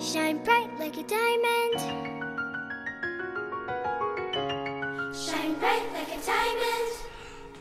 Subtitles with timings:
[0.00, 1.80] Shine bright like a diamond.
[5.14, 7.06] Shine bright like a diamond.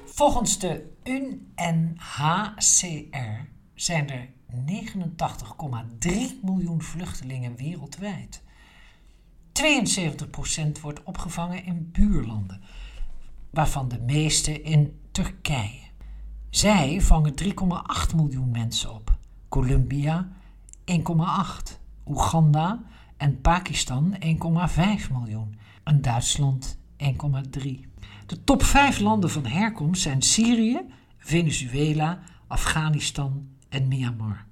[0.06, 2.00] Volgens de UNHCR
[3.74, 6.10] zijn er 89,3
[6.42, 8.42] miljoen vluchtelingen wereldwijd.
[9.54, 12.62] 72% wordt opgevangen in buurlanden,
[13.50, 15.82] waarvan de meeste in Turkije.
[16.50, 19.18] Zij vangen 3,8 miljoen mensen op.
[19.50, 20.32] Colombia
[20.86, 22.84] 1,8, Oeganda
[23.18, 27.10] en Pakistan 1,5 miljoen en Duitsland 1,3.
[28.26, 30.82] De top 5 landen van herkomst zijn Syrië,
[31.18, 34.46] Venezuela, Afghanistan en Myanmar.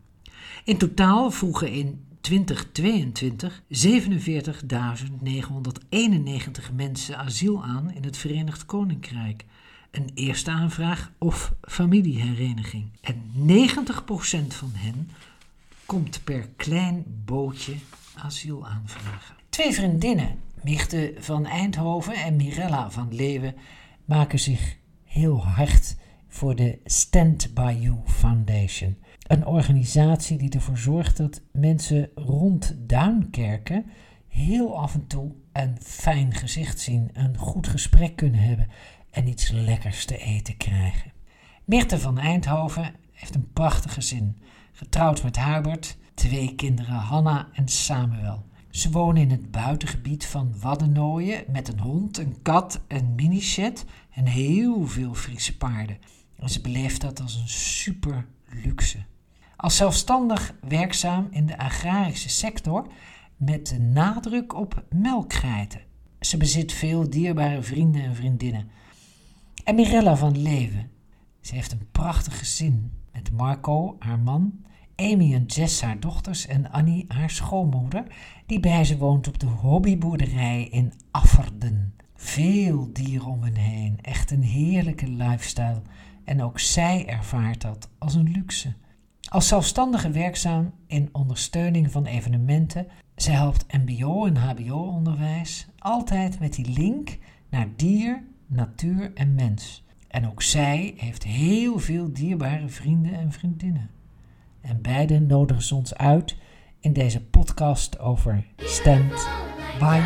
[0.63, 3.65] In totaal vroegen in 2022 47.991
[6.75, 9.45] mensen asiel aan in het Verenigd Koninkrijk.
[9.91, 12.91] Een eerste aanvraag of familiehereniging.
[13.01, 15.09] En 90% van hen
[15.91, 17.75] komt per klein bootje
[18.15, 19.35] asiel aanvragen.
[19.49, 23.55] Twee vriendinnen, Michte van Eindhoven en Mirella van Leeuwen,
[24.05, 25.95] maken zich heel hard
[26.27, 28.97] voor de Stand By You Foundation.
[29.27, 33.85] Een organisatie die ervoor zorgt dat mensen rond Duinkerken
[34.27, 38.67] heel af en toe een fijn gezicht zien, een goed gesprek kunnen hebben
[39.09, 41.11] en iets lekkers te eten krijgen.
[41.65, 44.37] Mirte van Eindhoven heeft een prachtig gezin,
[44.81, 48.45] getrouwd met Hubert, twee kinderen Hanna en Samuel.
[48.69, 54.25] Ze wonen in het buitengebied van Waddenooien met een hond, een kat, een minished en
[54.25, 55.97] heel veel Friese paarden.
[56.35, 58.25] En ze beleeft dat als een super
[58.63, 58.97] luxe.
[59.55, 62.87] Als zelfstandig werkzaam in de agrarische sector
[63.37, 65.81] met de nadruk op melkgeiten.
[66.19, 68.69] Ze bezit veel dierbare vrienden en vriendinnen.
[69.63, 70.91] En Mirella van Leeuwen.
[71.41, 74.69] Ze heeft een prachtig gezin met Marco, haar man,
[75.01, 78.03] Amy en Jess, haar dochters, en Annie, haar schoonmoeder,
[78.45, 81.93] die bij ze woont op de hobbyboerderij in Afferden.
[82.15, 85.81] Veel dieren om hen heen, echt een heerlijke lifestyle.
[86.23, 88.73] En ook zij ervaart dat als een luxe.
[89.29, 96.69] Als zelfstandige werkzaam in ondersteuning van evenementen, zij helpt MBO en HBO-onderwijs altijd met die
[96.69, 97.17] link
[97.49, 99.83] naar dier, natuur en mens.
[100.07, 103.89] En ook zij heeft heel veel dierbare vrienden en vriendinnen.
[104.61, 106.35] En beiden nodigen ze ons uit
[106.79, 109.27] in deze podcast over Stand
[109.79, 110.01] By.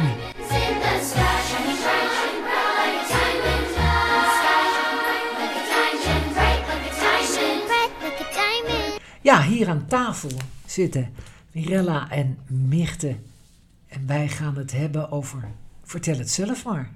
[9.22, 10.30] Ja, hier aan tafel
[10.66, 11.14] zitten
[11.52, 13.16] Mirella en Mirte.
[13.88, 15.48] En wij gaan het hebben over.
[15.84, 16.90] Vertel het zelf maar.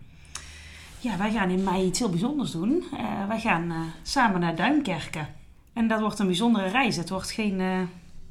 [1.00, 2.84] Ja, wij gaan in mei iets heel bijzonders doen.
[2.94, 5.28] Eh, wij gaan eh, samen naar Duinkerken.
[5.79, 6.95] En dat wordt een bijzondere reis.
[6.95, 7.79] Het wordt geen eh,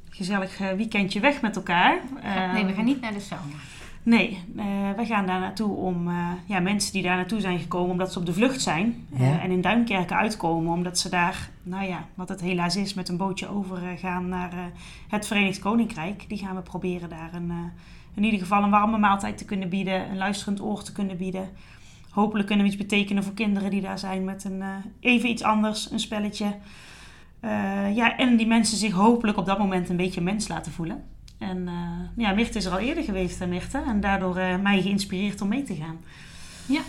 [0.09, 1.99] gezellig eh, weekendje weg met elkaar.
[2.21, 3.55] Eh, nee, we gaan niet naar de sauna.
[4.03, 4.65] Nee, eh,
[4.95, 8.19] wij gaan daar naartoe om eh, ja, mensen die daar naartoe zijn gekomen omdat ze
[8.19, 9.07] op de vlucht zijn.
[9.17, 13.17] en in Duinkerken uitkomen omdat ze daar, nou ja, wat het helaas is, met een
[13.17, 14.59] bootje overgaan naar eh,
[15.07, 16.25] het Verenigd Koninkrijk.
[16.27, 17.57] Die gaan we proberen daar een, eh,
[18.13, 21.49] in ieder geval een warme maaltijd te kunnen bieden, een luisterend oor te kunnen bieden.
[22.09, 24.67] Hopelijk kunnen we iets betekenen voor kinderen die daar zijn met een eh,
[24.99, 26.55] even iets anders, een spelletje.
[27.39, 31.03] Eh, ja, en die mensen zich hopelijk op dat moment een beetje mens laten voelen.
[31.37, 31.73] En eh
[32.15, 33.77] ja, Mirte is er al eerder geweest, Mirte.
[33.77, 35.97] En daardoor eh, mij geïnspireerd om mee te gaan.
[36.65, 36.81] Ja,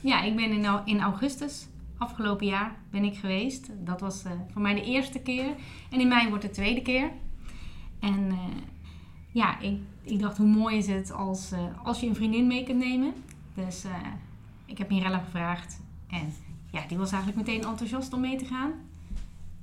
[0.00, 1.66] ja ik ben in, in augustus
[1.98, 3.70] afgelopen jaar ben ik geweest.
[3.84, 4.22] Dat was
[4.52, 5.54] voor mij de eerste keer.
[5.90, 7.10] En in mei wordt de tweede keer.
[8.00, 8.38] En
[9.30, 11.52] ja, ik, ik dacht hoe mooi is het als,
[11.82, 13.12] als je een vriendin mee kunt nemen.
[13.54, 13.84] Dus
[14.66, 15.80] ik heb Mirella gevraagd.
[16.08, 16.34] En
[16.70, 18.70] ja, die was eigenlijk meteen enthousiast om mee te gaan.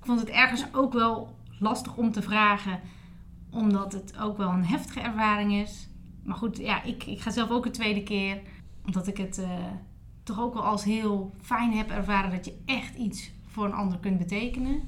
[0.03, 2.79] Ik vond het ergens ook wel lastig om te vragen.
[3.51, 5.89] Omdat het ook wel een heftige ervaring is.
[6.23, 8.41] Maar goed, ja, ik, ik ga zelf ook een tweede keer.
[8.85, 9.49] Omdat ik het eh,
[10.23, 13.97] toch ook wel als heel fijn heb ervaren dat je echt iets voor een ander
[13.99, 14.81] kunt betekenen.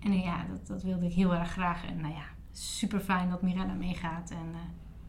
[0.00, 1.84] En eh, ja, dat, dat wilde ik heel erg graag.
[1.86, 4.30] En nou ja, super fijn dat Mirella meegaat.
[4.30, 4.60] En eh,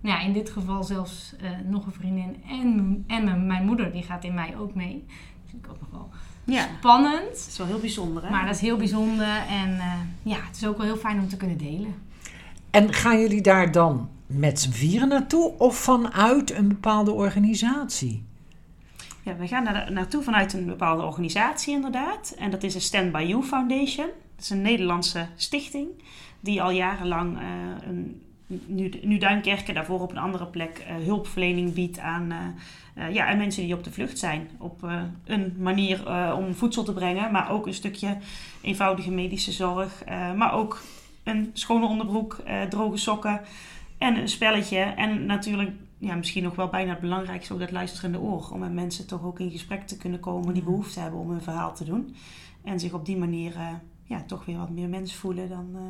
[0.01, 1.35] nou ja, in dit geval zelfs
[1.65, 5.03] nog een vriendin en, en mijn- mijn moeder, die gaat in mij ook mee.
[5.07, 6.09] Dat vind ik ook nog wel
[6.49, 7.29] Ja, spannend.
[7.29, 8.29] dat is wel heel bijzonder, hè?
[8.29, 9.37] Maar dat is heel bijzonder.
[9.49, 9.93] En eh,
[10.23, 11.95] ja, het is ook wel heel fijn om te kunnen delen.
[12.71, 18.23] En gaan jullie daar dan met z'n vieren naartoe of vanuit een bepaalde organisatie?
[19.23, 22.35] Ja, we gaan daar naartoe vanuit een bepaalde organisatie inderdaad.
[22.37, 24.07] En dat is de Stand By You Foundation.
[24.35, 25.87] Dat is een Nederlandse stichting
[26.39, 27.43] die al jarenlang eh,
[27.87, 28.21] een,
[28.65, 33.27] nu, nu Duinkerken daarvoor op een andere plek eh, hulpverlening biedt aan, eh, eh, ja,
[33.27, 34.49] aan mensen die op de vlucht zijn.
[34.57, 34.87] Op
[35.25, 38.17] een manier om voedsel te brengen, maar ook een stukje
[38.61, 40.03] eenvoudige medische zorg.
[40.35, 40.81] maar ook
[41.23, 42.37] een schone onderbroek,
[42.69, 43.41] droge sokken.
[43.97, 44.79] En een spelletje.
[44.79, 48.49] En natuurlijk, ja, misschien nog wel bijna het belangrijkste, ook dat luisterende oor.
[48.53, 51.41] Om met mensen toch ook in gesprek te kunnen komen die behoefte hebben om een
[51.41, 52.15] verhaal te doen.
[52.63, 53.53] En zich op die manier
[54.09, 55.81] ja, toch weer wat meer mens voelen dan, eh,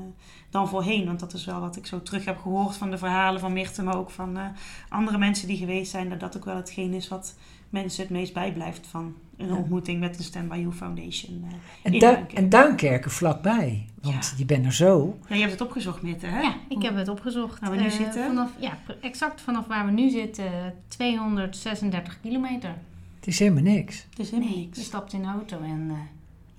[0.49, 1.05] dan voorheen.
[1.05, 3.83] Want dat is wel wat ik zo terug heb gehoord van de verhalen van Mirte,
[3.83, 4.45] maar ook van eh,
[4.89, 6.09] andere mensen die geweest zijn.
[6.09, 7.35] Dat dat ook wel hetgeen is wat
[7.69, 9.55] mensen het meest bijblijft van een Ja.
[9.55, 11.43] ontmoeting met de Stand By You Foundation.
[11.47, 12.35] eh, En, in Du- Duinkerke.
[12.35, 13.85] en Duinkerken vlakbij.
[14.01, 14.37] Want Ja.
[14.37, 15.17] je bent er zo.
[15.27, 16.41] Ja, je hebt het opgezocht, Mirte, hè?
[16.41, 17.59] Ja, ik heb het opgezocht.
[17.59, 18.25] Waar we nu zitten?
[18.27, 22.75] Vanaf, ja, exact vanaf waar we nu zitten, 236 kilometer.
[23.15, 24.05] Het is helemaal niks.
[24.09, 24.83] Het is helemaal Je niks.
[24.83, 25.91] stapt in de auto en...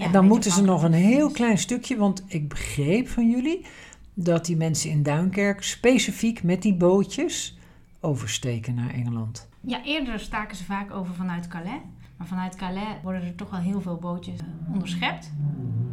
[0.00, 3.66] en dan moeten ze nog een heel klein stukje, want ik begreep van jullie
[4.14, 7.58] dat die mensen in Duinkerk specifiek met die bootjes
[8.00, 9.48] oversteken naar Engeland.
[9.60, 11.80] Ja, eerder staken ze vaak over vanuit Calais.
[12.16, 15.32] Maar vanuit Calais worden er toch wel heel veel bootjes eh, onderschept.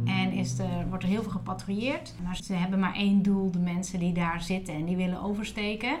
[0.04, 2.14] En is er, wordt er heel veel gepatrouilleerd.
[2.24, 5.98] Maar ze hebben maar één doel, de mensen die daar zitten en die willen oversteken.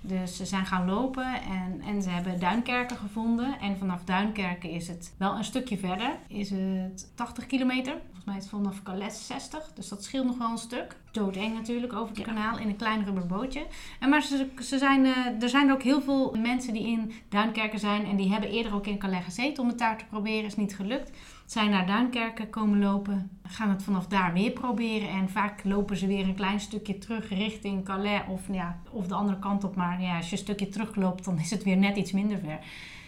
[0.00, 3.60] Dus ze zijn gaan lopen en, en ze hebben Duinkerken gevonden.
[3.60, 6.16] En vanaf Duinkerken is het wel een stukje verder.
[6.26, 7.92] Is het 80 kilometer.
[7.92, 9.72] Volgens mij is het vanaf Calais 60.
[9.74, 10.96] Dus dat scheelt nog wel een stuk.
[11.10, 13.66] Doodeng natuurlijk over het kanaal in een klein rubber bootje.
[14.00, 17.78] En maar ze, ze zijn, eh, er zijn ook heel veel mensen die in Duinkerken
[17.78, 18.04] zijn.
[18.06, 20.44] En die hebben eerder ook in Calais gezeten om het daar te proberen.
[20.44, 21.10] Is niet gelukt.
[21.50, 23.30] Zijn naar Duinkerken komen lopen.
[23.42, 25.08] Gaan het vanaf daar weer proberen.
[25.08, 28.22] En vaak lopen ze weer een klein stukje terug richting Calais.
[28.28, 29.76] Of, ja, of de andere kant op.
[29.76, 32.58] Maar ja, als je een stukje terugloopt, dan is het weer net iets minder ver.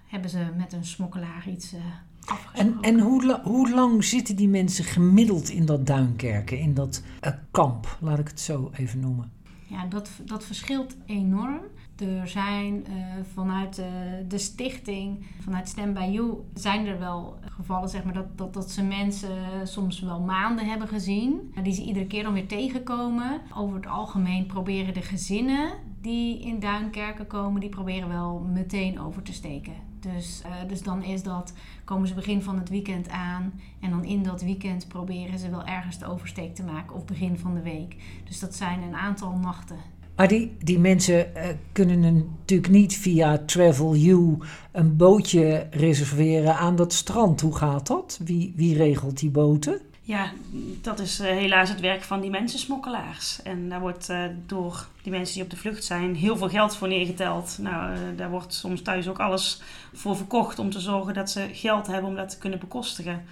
[0.06, 1.88] Hebben ze met een smokkelaar iets eh En,
[2.26, 2.82] afgesproken.
[2.82, 7.32] en hoe, la- hoe lang zitten die mensen gemiddeld in dat Duinkerken, in dat eh,
[7.50, 9.32] kamp, laat ik het zo even noemen?
[9.66, 11.60] Ja, dat, dat verschilt enorm.
[12.02, 12.92] Er zijn eh,
[13.34, 13.86] vanuit eh,
[14.28, 18.70] de stichting, vanuit Stem by You, zijn er wel gevallen zeg maar, dat, dat, dat
[18.70, 21.52] ze mensen soms wel maanden hebben gezien.
[21.62, 23.40] Die ze iedere keer dan weer tegenkomen.
[23.56, 25.70] Over het algemeen proberen de gezinnen
[26.00, 29.72] die in Duinkerken komen, die proberen wel meteen over te steken.
[30.00, 33.60] Dus, eh, dus dan is dat, komen ze begin van het weekend aan.
[33.80, 36.96] En dan in dat weekend proberen ze wel ergens de oversteek te maken.
[36.96, 37.96] Of begin van de week.
[38.24, 39.76] Dus dat zijn een aantal nachten.
[40.22, 44.38] Maar die, die mensen eh, kunnen natuurlijk niet via Travel You
[44.72, 47.40] een bootje reserveren aan dat strand.
[47.40, 48.20] Hoe gaat dat?
[48.24, 49.80] Wie, wie regelt die boten?
[50.02, 50.32] Ja,
[50.80, 53.42] dat is eh, helaas het werk van die mensensmokkelaars.
[53.42, 56.76] En daar wordt eh, door die mensen die op de vlucht zijn heel veel geld
[56.76, 57.58] voor neergeteld.
[57.60, 61.86] Nou, daar wordt soms thuis ook alles voor verkocht om te zorgen dat ze geld
[61.86, 63.24] hebben om dat te kunnen bekostigen.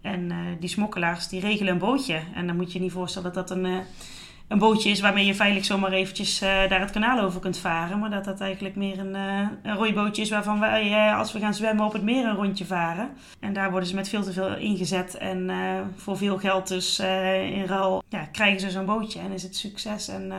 [0.00, 2.20] En die smokkelaars die regelen een bootje.
[2.34, 3.82] En dan moet je niet voorstellen dat dat een,
[4.52, 7.98] een bootje is waarmee je veilig zomaar eventjes eh, daar het kanaal over kunt varen.
[7.98, 11.38] Maar dat dat eigenlijk meer een, eh een rooibootje is waarvan wij eh, als we
[11.38, 13.10] gaan zwemmen op het meer een rondje varen.
[13.40, 15.14] En daar worden ze met veel te veel ingezet.
[15.16, 15.50] En
[15.96, 16.98] voor veel geld dus
[17.52, 19.20] in ruil ja, krijgen ze zo'n bootje.
[19.20, 20.08] En is het succes.
[20.08, 20.32] En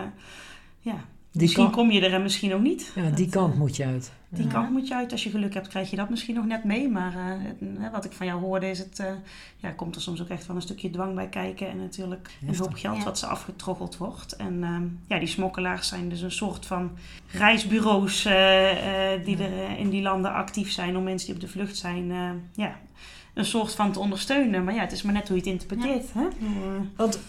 [0.80, 0.96] ja,
[1.32, 2.92] Die, misschien kant, kom je er en misschien ook niet.
[2.96, 4.12] ja, die kant moet je uit.
[4.36, 4.52] Die Ja.
[4.52, 5.12] kant moet je uit.
[5.12, 6.90] Als je geluk hebt, krijg je dat misschien nog net mee.
[6.90, 9.12] Maar eh, het- wat ik van jou hoorde, is het, eh,
[9.58, 11.70] ja, komt er soms ook echt wel een stukje dwang bij kijken.
[11.70, 13.04] En natuurlijk een hoop geld Ja.
[13.04, 14.36] wat ze afgetroggeld wordt.
[14.36, 16.92] En ehm, ja, die smokkelaars zijn dus een soort van
[17.28, 21.48] reisbureaus eh, eh, die er in die landen actief zijn om mensen die op de
[21.48, 22.30] vlucht zijn, eh,
[22.66, 22.80] ja,
[23.34, 24.64] een soort van te ondersteunen.
[24.64, 26.14] Maar ja, het is maar net hoe je het interpreteert.
[26.14, 26.28] Hè?
[26.96, 27.20] Want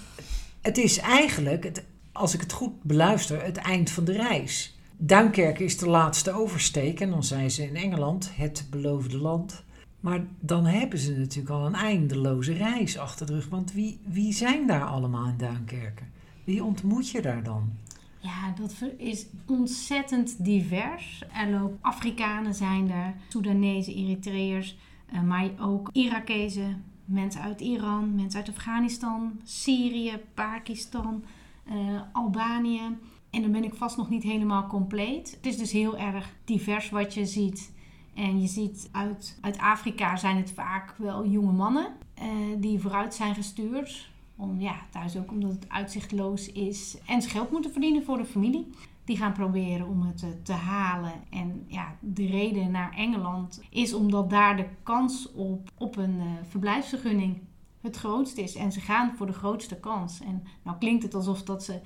[0.62, 4.76] het is eigenlijk, het, als ik het goed beluister, het eind van de reis.
[4.96, 9.64] Duinkerken is de laatste oversteek en dan zijn ze in Engeland, het beloofde land.
[10.00, 13.48] Maar dan hebben ze natuurlijk al een eindeloze reis achter de rug.
[13.48, 16.12] Want wie, wie zijn daar allemaal in Duinkerken?
[16.44, 17.72] Wie ontmoet je daar dan?
[18.18, 21.24] Ja, dat is ontzettend divers.
[21.32, 24.76] Er lopen Afrikanen zijn er, Soedanezen, Eritreërs,
[25.12, 31.24] eh, maar ook Irakezen, mensen uit Iran, mensen uit Afghanistan, Syrië, Pakistan,
[31.64, 31.74] eh,
[32.12, 32.98] Albanië.
[33.34, 35.30] En dan ben ik vast nog niet helemaal compleet.
[35.30, 37.72] Het is dus heel erg divers wat je ziet.
[38.14, 42.26] En je ziet uit, uit Afrika zijn het vaak wel jonge mannen eh,
[42.58, 44.12] die vooruit zijn gestuurd.
[44.36, 46.98] Om, ja, thuis ook omdat het uitzichtloos is.
[47.06, 48.70] En ze geld moeten verdienen voor de familie.
[49.04, 51.12] Die gaan proberen om het eh, te halen.
[51.30, 56.26] En ja, de reden naar Engeland is omdat daar de kans op, op een eh,
[56.48, 57.38] verblijfsvergunning
[57.80, 58.54] het grootst is.
[58.54, 60.20] En ze gaan voor de grootste kans.
[60.20, 61.80] En nou klinkt het alsof dat ze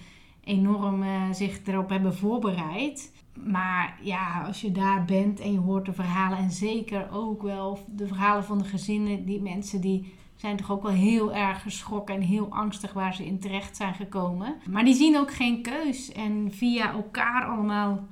[0.48, 3.12] enorm eh, zich erop hebben voorbereid.
[3.44, 7.78] Maar ja, als je daar bent en je hoort de verhalen, en zeker ook wel
[7.86, 12.14] de verhalen van de gezinnen, die mensen die zijn toch ook wel heel erg geschrokken
[12.14, 14.54] en heel angstig waar ze in terecht zijn gekomen.
[14.70, 16.12] Maar die zien ook geen keus.
[16.12, 18.06] En via elkaar allemaal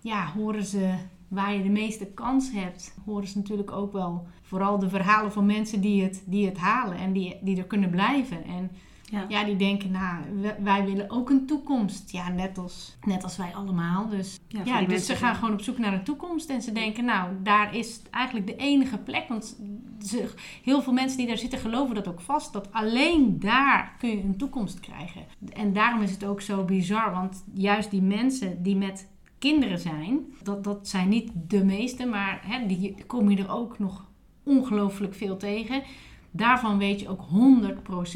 [0.00, 0.94] ja, horen ze
[1.28, 2.94] waar je de meeste kans hebt.
[3.04, 6.96] Horen ze natuurlijk ook wel vooral de verhalen van mensen die het, die het halen
[6.96, 8.44] en die, die er kunnen blijven.
[8.44, 8.70] En
[9.10, 9.24] Ja.
[9.28, 10.24] Ja, die denken, nou,
[10.62, 12.10] wij willen ook een toekomst.
[12.10, 14.08] Ja, net als, net als wij allemaal.
[14.08, 16.50] Dus, Ja, ja, dus ze gaan gewoon op zoek naar een toekomst.
[16.50, 19.28] En ze denken, nou, daar is eigenlijk de enige plek.
[19.28, 19.56] Want
[20.00, 22.52] ze, heel veel mensen die daar zitten geloven dat ook vast.
[22.52, 25.22] Dat alleen daar kun je een toekomst krijgen.
[25.52, 27.12] En daarom is het ook zo bizar.
[27.12, 32.40] Want juist die mensen die met kinderen zijn, dat, dat zijn niet de meeste, maar
[32.46, 34.06] hè, die kom je er ook nog
[34.42, 35.82] ongelooflijk veel tegen.
[36.30, 37.22] Daarvan weet je ook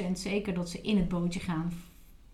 [0.09, 1.73] 100% zeker dat ze in het bootje gaan.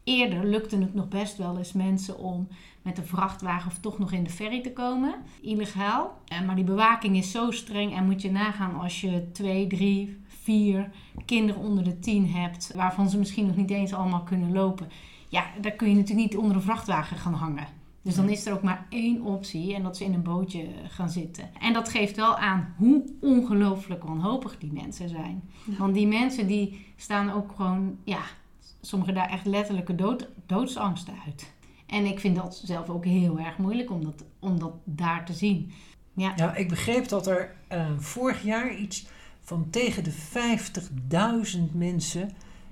[0.04, 2.49] Eerder lukte het nog best wel eens mensen om
[2.82, 5.14] met een vrachtwagen of toch nog in de ferry te komen.
[5.40, 6.18] Illegaal.
[6.26, 10.16] Eh, Maar die bewaking is zo streng en moet je nagaan als je twee, drie,
[10.26, 10.90] vier
[11.25, 14.88] kinderen onder de tien hebt, waarvan ze misschien nog niet eens allemaal kunnen lopen.
[15.28, 17.66] Ja, daar kun je natuurlijk niet onder een vrachtwagen gaan hangen.
[18.08, 21.10] Dus dan is er ook maar één optie en dat ze in een bootje gaan
[21.10, 21.50] zitten.
[21.60, 25.42] En dat geeft wel aan hoe ongelooflijk wanhopig die mensen zijn.
[25.78, 28.20] Want die mensen die staan ook gewoon, ja,
[28.80, 31.52] sommigen daar echt letterlijke dood, doodsangsten uit.
[31.86, 35.32] En ik vind dat zelf ook heel erg moeilijk om dat, om dat daar te
[35.32, 35.72] zien.
[36.12, 39.06] Ja, Ja, ik begreep dat er eh, vorig jaar iets
[39.40, 40.14] van tegen de
[41.58, 42.30] 50.000 mensen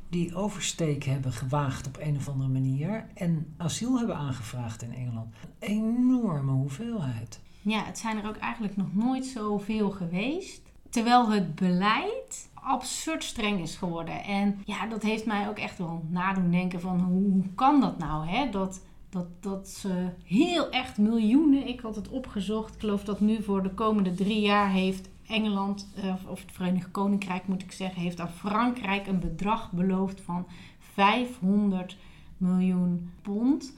[0.08, 5.34] die oversteek hebben gewaagd op een of andere manier en asiel hebben aangevraagd in Engeland.
[5.58, 7.40] Een enorme hoeveelheid.
[7.62, 10.62] ja, het zijn er ook eigenlijk nog nooit zoveel geweest.
[10.90, 14.25] Terwijl het beleid absurd streng is geworden.
[14.25, 18.26] En ja, dat heeft mij ook echt wel nadoen denken van hoe, kan dat nou?
[18.26, 18.50] Hè?
[18.50, 22.75] Dat, dat, dat ze heel echt miljoenen, ik had het opgezocht.
[22.75, 26.52] Ik geloof dat nu voor de komende drie jaar heeft Engeland, eh, of- of het
[26.52, 30.47] Verenigd Koninkrijk moet ik zeggen, heeft aan Frankrijk een bedrag beloofd van
[30.78, 31.97] 500
[32.37, 33.75] miljoen pond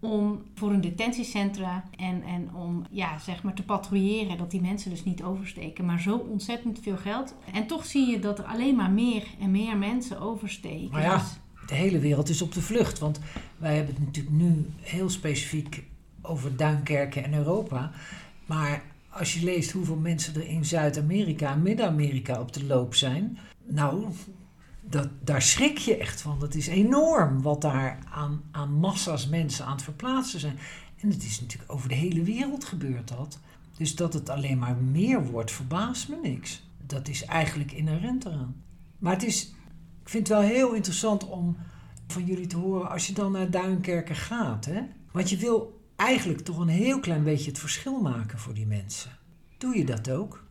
[0.00, 4.90] om voor een detentiecentra en, en om ja, zeg maar te patrouilleren dat die mensen
[4.90, 5.84] dus niet oversteken.
[5.84, 7.34] Maar zo ontzettend veel geld.
[7.52, 10.90] En toch zie je dat er alleen maar meer en meer mensen oversteken.
[10.90, 11.16] Maar ja.
[11.16, 13.20] Dus- De hele wereld is op de vlucht, want
[13.58, 15.84] wij hebben het natuurlijk nu heel specifiek
[16.22, 17.90] over Duinkerken en Europa.
[18.46, 23.38] Maar als je leest hoeveel mensen er in Zuid-Amerika en Midden-Amerika op de loop zijn,
[23.66, 24.04] nou,
[24.80, 26.38] dat, daar schrik je echt van.
[26.38, 30.58] Dat is enorm wat daar aan, aan massa's mensen aan het verplaatsen zijn.
[31.00, 33.38] En het is natuurlijk over de hele wereld gebeurt dat.
[33.76, 36.62] Dus dat het alleen maar meer wordt, verbaast me niks.
[36.86, 38.62] Dat is eigenlijk inherent eraan.
[38.98, 39.54] Maar het is,
[40.02, 41.56] ik vind het wel heel interessant om
[42.06, 44.64] van jullie te horen als je dan naar Duinkerken gaat.
[44.64, 44.80] Hè?
[45.10, 49.10] Want je wil eigenlijk toch een heel klein beetje het verschil maken voor die mensen.
[49.58, 50.42] Doe je dat ook?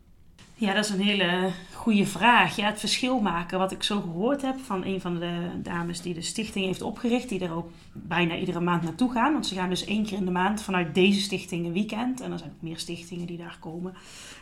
[0.53, 2.55] Ja, dat is een hele goede vraag.
[2.55, 6.13] Ja, het verschil maken, wat ik zo gehoord heb van een van de dames die
[6.13, 9.33] de stichting heeft opgericht, die er ook bijna iedere maand naartoe gaan.
[9.33, 12.21] Want ze gaan dus één keer in de maand vanuit deze stichting een weekend.
[12.21, 13.93] En er zijn ook meer stichtingen die daar komen,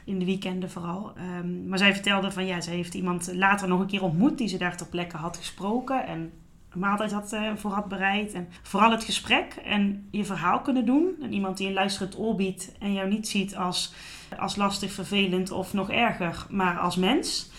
[0.05, 1.13] in de weekenden vooral.
[1.15, 4.47] Ehm, maar zij vertelde van ja, zij heeft iemand later nog een keer ontmoet die
[4.47, 6.07] ze daar ter plekke had gesproken.
[6.07, 6.31] En
[6.75, 8.33] maaltijd had, eh, voor had bereid.
[8.33, 11.15] En vooral het gesprek en je verhaal kunnen doen.
[11.21, 13.93] En iemand die een luisterend oor biedt en jou niet ziet als
[14.38, 17.50] als lastig, vervelend of nog erger, maar als mens,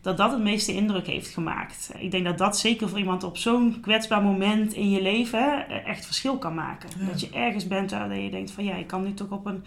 [0.00, 1.90] dat dat het meeste indruk heeft gemaakt.
[1.98, 5.88] Ik denk dat dat zeker voor iemand op zo'n kwetsbaar moment in je leven eh,
[5.88, 6.88] echt verschil kan maken.
[6.98, 7.06] Ja.
[7.06, 9.64] Dat je ergens bent waar je denkt van ja, ik kan nu toch op een,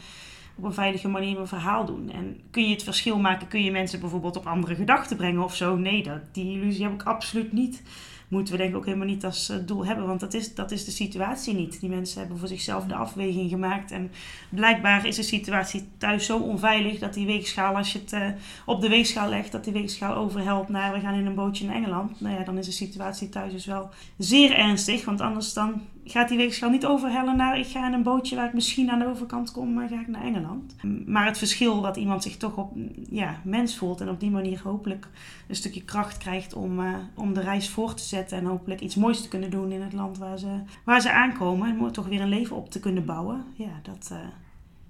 [0.56, 2.12] op een veilige manier mijn verhaal doen.
[2.12, 5.56] En kun je het verschil maken, kun je mensen bijvoorbeeld op andere gedachten brengen of
[5.56, 5.76] zo?
[5.76, 7.84] Nee, dat, die illusie heb ik absoluut niet.
[8.32, 10.72] Moeten we denk ik ook helemaal niet als eh, doel hebben, want dat is, dat
[10.72, 11.80] is de situatie niet.
[11.80, 14.12] Die mensen hebben voor zichzelf de afweging gemaakt en
[14.50, 18.28] blijkbaar is de situatie thuis zo onveilig dat die weegschaal, als je het eh,
[18.66, 21.76] op de weegschaal legt, dat die weegschaal overhelpt naar we gaan in een bootje naar
[21.76, 22.22] Engeland.
[22.22, 26.30] Nou ja, dan is de situatie thuis dus wel zeer ernstig, want anders dan gaat
[26.30, 29.08] die weegschaal niet overhellen naar ik ga in een bootje waar ik misschien aan de
[29.08, 30.76] overkant kom, maar ga ik naar Engeland.
[31.06, 32.74] Maar het verschil dat iemand zich toch op
[33.10, 35.08] ja, mens voelt en op die manier hopelijk
[35.48, 38.96] een stukje kracht krijgt om, eh, om de reis voor te zetten en hopelijk iets
[38.96, 42.22] moois te kunnen doen in het land waar ze, waar ze aankomen en toch weer
[42.22, 43.44] een leven op te kunnen bouwen.
[43.54, 44.18] Ja, dat, eh,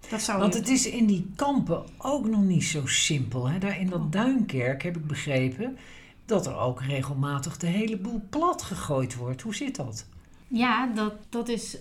[0.10, 3.50] dat zou Want het is in die kampen ook nog niet zo simpel.
[3.50, 3.58] Hè?
[3.60, 5.78] Daar in dat Duinkerk heb ik begrepen
[6.25, 9.42] dat er ook regelmatig de hele boel plat gegooid wordt.
[9.42, 10.06] Hoe zit dat?
[10.51, 11.77] Ja, dat, dat is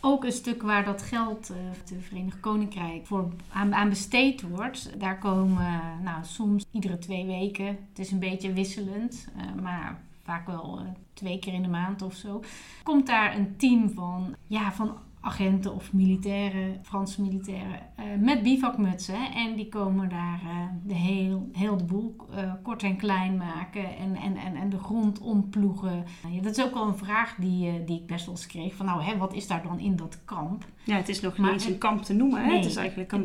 [0.00, 5.00] ook een stuk waar dat geld, eh het Verenigd Koninkrijk, voor aan, besteed wordt.
[5.00, 10.46] Daar komen nou, soms iedere twee weken, het is een beetje wisselend, eh, maar vaak
[10.46, 10.84] wel eh,
[11.14, 12.42] twee keer in de maand of zo,
[12.82, 14.96] komt daar een team van, ja, van
[15.26, 19.32] agenten of militairen, Franse militairen, eh, met bivakmutsen.
[19.34, 23.96] En die komen daar eh, de heel, heel de boel eh, kort en klein maken
[23.96, 26.04] en, en, en, en de grond omploegen.
[26.30, 28.74] Ja, dat is ook wel een vraag die, die ik best wel eens kreeg.
[28.74, 30.64] Van nou, hè, wat is daar dan in dat kamp?
[30.84, 32.40] Ja, het is nog niet eens een kamp te noemen.
[32.40, 32.46] Hè?
[32.46, 33.22] Nee, het is eigenlijk een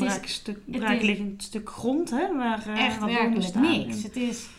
[0.66, 2.36] braakliggend stuk grond hè?
[2.38, 3.32] waar, Echt waar
[3.62, 4.04] niks.
[4.04, 4.50] Het is,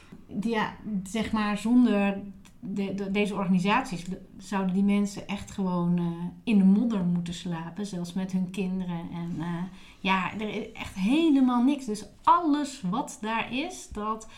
[0.41, 0.73] ja,
[1.05, 2.19] zeg maar, zonder
[2.65, 6.05] de, de- deze organisaties de- zouden die mensen echt gewoon eh,
[6.45, 9.09] in de modder moeten slapen, zelfs met hun kinderen.
[9.13, 9.47] En eh,
[10.01, 11.85] ja, er is echt helemaal niks.
[11.85, 14.29] Dus alles wat daar is, dat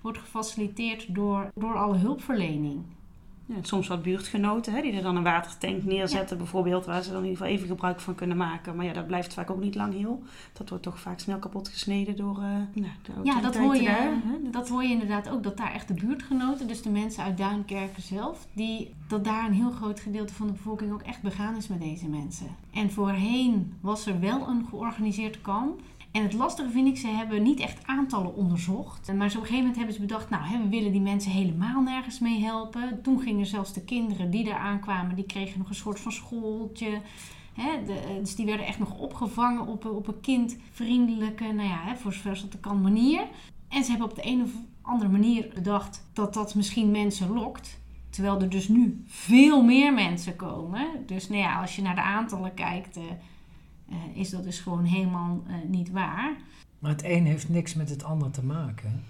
[0.00, 2.82] wordt gefaciliteerd door, door alle hulpverlening.
[3.50, 7.22] Ja, soms wat buurtgenoten hè, die er dan een watertank neerzetten, bijvoorbeeld, waar ze dan
[7.22, 8.76] in ieder geval even gebruik van kunnen maken.
[8.76, 10.22] Maar ja, dat blijft vaak ook niet lang heel.
[10.52, 13.84] Dat wordt toch vaak snel kapot gesneden door eh nou, de Ja, dat hoor, je,
[13.84, 14.50] daar, hè.
[14.50, 15.42] dat hoor je inderdaad ook.
[15.42, 19.54] Dat daar echt de buurtgenoten, dus de mensen uit Duinkerken zelf, die, dat daar een
[19.54, 22.46] heel groot gedeelte van de bevolking ook echt begaan is met deze mensen.
[22.72, 25.80] En voorheen was er wel een georganiseerd kamp.
[26.10, 29.12] En het lastige vind ik, ze hebben niet echt aantallen onderzocht.
[29.14, 31.30] Maar zo op een gegeven moment hebben ze bedacht, nou, hè, we willen die mensen
[31.30, 33.02] helemaal nergens mee helpen.
[33.02, 37.00] Toen gingen zelfs de kinderen die daar aankwamen, die kregen nog een soort van schooltje.
[37.52, 37.70] Hè,
[38.20, 42.40] dus die werden echt nog opgevangen op, op een kindvriendelijke, nou ja, hè, voor zover
[42.50, 43.26] dat kan manier.
[43.68, 44.50] En ze hebben op de een of
[44.82, 47.78] andere manier bedacht dat dat misschien mensen lokt.
[48.10, 50.86] Terwijl er dus nu veel meer mensen komen.
[51.06, 53.02] Dus nou ja, als je naar de aantallen kijkt, eh,
[54.14, 56.36] is dat dus gewoon helemaal eh, niet waar.
[56.78, 59.02] Maar het een heeft niks met het ander te maken.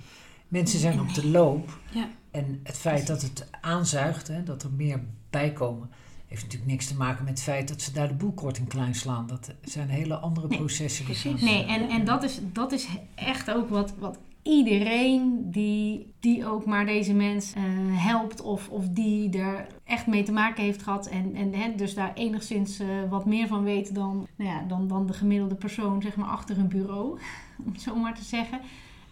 [0.48, 1.78] Mensen zijn op de loop.
[1.90, 2.08] Ja.
[2.30, 5.90] En het feit dat het aanzuigt, hè, dat er meer bij komen,
[6.26, 9.26] heeft natuurlijk niks te maken met het feit dat ze daar de boelkorting klein slaan.
[9.26, 11.04] Dat zijn hele andere Nee, processen.
[11.06, 11.40] die precies.
[11.40, 16.64] Nee, en, en dat, is, dat is echt ook wat, wat iedereen die, die ook
[16.64, 21.06] maar deze mens eh, helpt of, of die er echt mee te maken heeft gehad
[21.06, 24.88] en, en hè, dus daar enigszins eh, wat meer van weet dan, nou ja, dan,
[24.88, 27.18] dan de gemiddelde persoon zeg maar, achter een bureau,
[27.64, 28.60] om het zo maar te zeggen.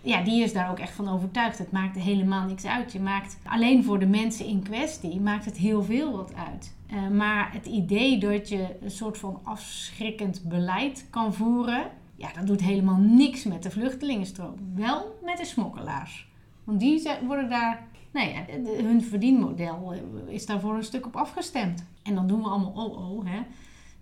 [0.03, 1.59] Ja, die is daar ook echt van overtuigd.
[1.59, 2.93] Het maakt helemaal niks uit.
[2.93, 6.75] Je maakt alleen voor de mensen in kwestie maakt het heel veel wat uit.
[6.87, 12.47] Eh, maar het idee dat je een soort van afschrikkend beleid kan voeren, ja, dat
[12.47, 14.55] doet helemaal niks met de vluchtelingenstroom.
[14.75, 16.29] Wel met de smokkelaars.
[16.65, 18.45] Want die worden daar, nou ja,
[18.83, 21.85] hun verdienmodel eh, is daarvoor een stuk op afgestemd.
[22.03, 23.37] En dan doen we allemaal oh oh, hè.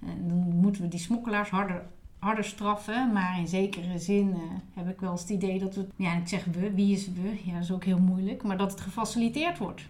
[0.08, 1.86] En dan moeten we die smokkelaars harder,
[2.18, 3.12] harder straffen.
[3.12, 4.40] Maar in zekere zin eh,
[4.74, 7.40] heb ik wel eens het idee dat we, ja, ik zeg we, wie is we?
[7.44, 8.42] Ja, dat is ook heel moeilijk.
[8.42, 9.82] Maar dat het gefaciliteerd wordt.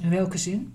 [0.00, 0.72] In welke zin?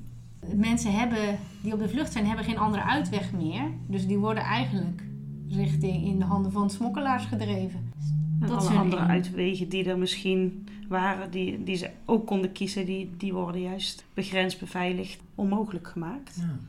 [0.55, 3.71] Mensen hebben, die op de vlucht zijn, hebben geen andere uitweg meer.
[3.87, 5.03] Dus die worden eigenlijk
[5.49, 7.93] richting in de handen van smokkelaars gedreven.
[8.41, 12.51] En Dat alle zijn andere uitwegen die er misschien waren, die, die ze ook konden
[12.51, 16.35] kiezen, die, die worden juist begrensd, beveiligd, onmogelijk gemaakt.
[16.35, 16.59] Ja.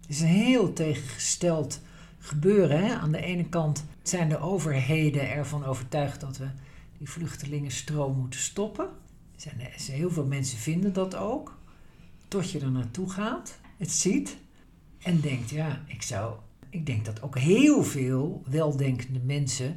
[0.00, 1.80] Het is een heel tegengesteld
[2.18, 2.84] gebeuren.
[2.84, 2.94] Hè?
[2.94, 6.46] Aan de ene kant zijn de overheden ervan overtuigd dat we
[6.98, 8.88] die vluchtelingenstroom moeten stoppen.
[9.36, 11.58] Zijn, zijn heel veel mensen vinden dat ook.
[12.28, 14.36] Tot je er naartoe gaat, het ziet
[14.98, 16.34] en denkt, ja, ik zou.
[16.72, 19.76] Ik denk dat ook heel veel weldenkende mensen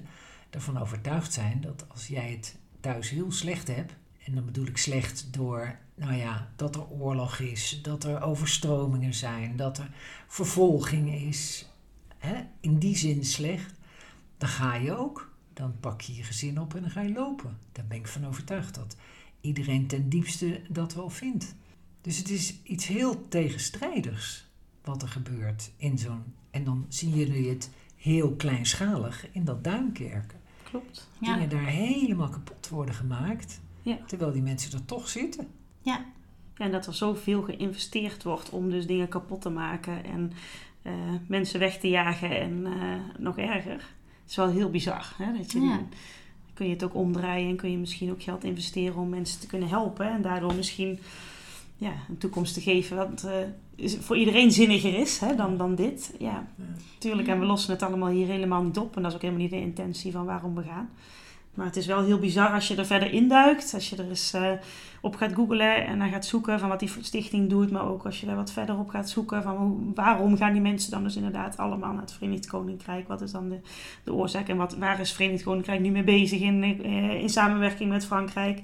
[0.49, 3.93] ervan overtuigd zijn dat als jij het thuis heel slecht hebt,
[4.25, 9.13] en dan bedoel ik slecht door, nou ja, dat er oorlog is, dat er overstromingen
[9.13, 9.89] zijn, dat er
[10.27, 11.69] vervolging is.
[12.17, 12.43] Hè?
[12.59, 13.73] In die zin slecht.
[14.37, 15.33] Dan ga je ook.
[15.53, 17.57] Dan pak je je gezin op en dan ga je lopen.
[17.71, 18.95] Daar ben ik van overtuigd dat
[19.41, 21.55] iedereen ten diepste dat wel vindt.
[22.01, 24.44] Dus het is iets heel tegenstrijdigs
[24.85, 26.23] wat er gebeurt in zo'n.
[26.51, 30.39] En dan zien jullie het heel kleinschalig in dat Duinkerken.
[30.63, 31.09] Klopt.
[31.19, 31.33] Ja.
[31.33, 33.61] Dingen daar helemaal kapot worden gemaakt.
[33.81, 33.97] Ja.
[34.05, 35.47] Terwijl die mensen er toch zitten.
[35.81, 36.05] Ja,
[36.57, 40.31] en dat er zoveel geïnvesteerd wordt om dus dingen kapot te maken en
[40.81, 40.93] eh,
[41.27, 43.93] mensen weg te jagen en eh, nog erger.
[44.21, 45.13] Het is wel heel bizar.
[45.17, 45.37] Hè?
[45.37, 45.79] Dat je, Ja.
[46.53, 49.47] Kun je het ook omdraaien en kun je misschien ook geld investeren om mensen te
[49.47, 50.11] kunnen helpen.
[50.11, 50.99] En daardoor misschien
[51.75, 53.23] ja, een toekomst te geven wat
[53.77, 56.15] eh, voor iedereen zinniger is hè, dan, dan dit.
[56.19, 56.63] Ja, Ja.
[56.97, 57.27] tuurlijk.
[57.27, 58.95] En we lossen het allemaal hier helemaal niet op.
[58.95, 60.89] En dat is ook helemaal niet de intentie van waarom we gaan.
[61.53, 63.73] Maar het is wel heel bizar als je er verder induikt.
[63.73, 64.51] Als je er eens eh,
[65.01, 67.71] op gaat googlen en dan gaat zoeken van wat die stichting doet.
[67.71, 70.91] Maar ook als je daar wat verder op gaat zoeken van waarom gaan die mensen
[70.91, 73.07] dan dus inderdaad allemaal naar het Verenigd Koninkrijk.
[73.07, 73.59] Wat is dan de,
[74.03, 77.29] de oorzaak en wat, waar is het Verenigd Koninkrijk nu mee bezig in, eh, in
[77.29, 78.61] samenwerking met Frankrijk.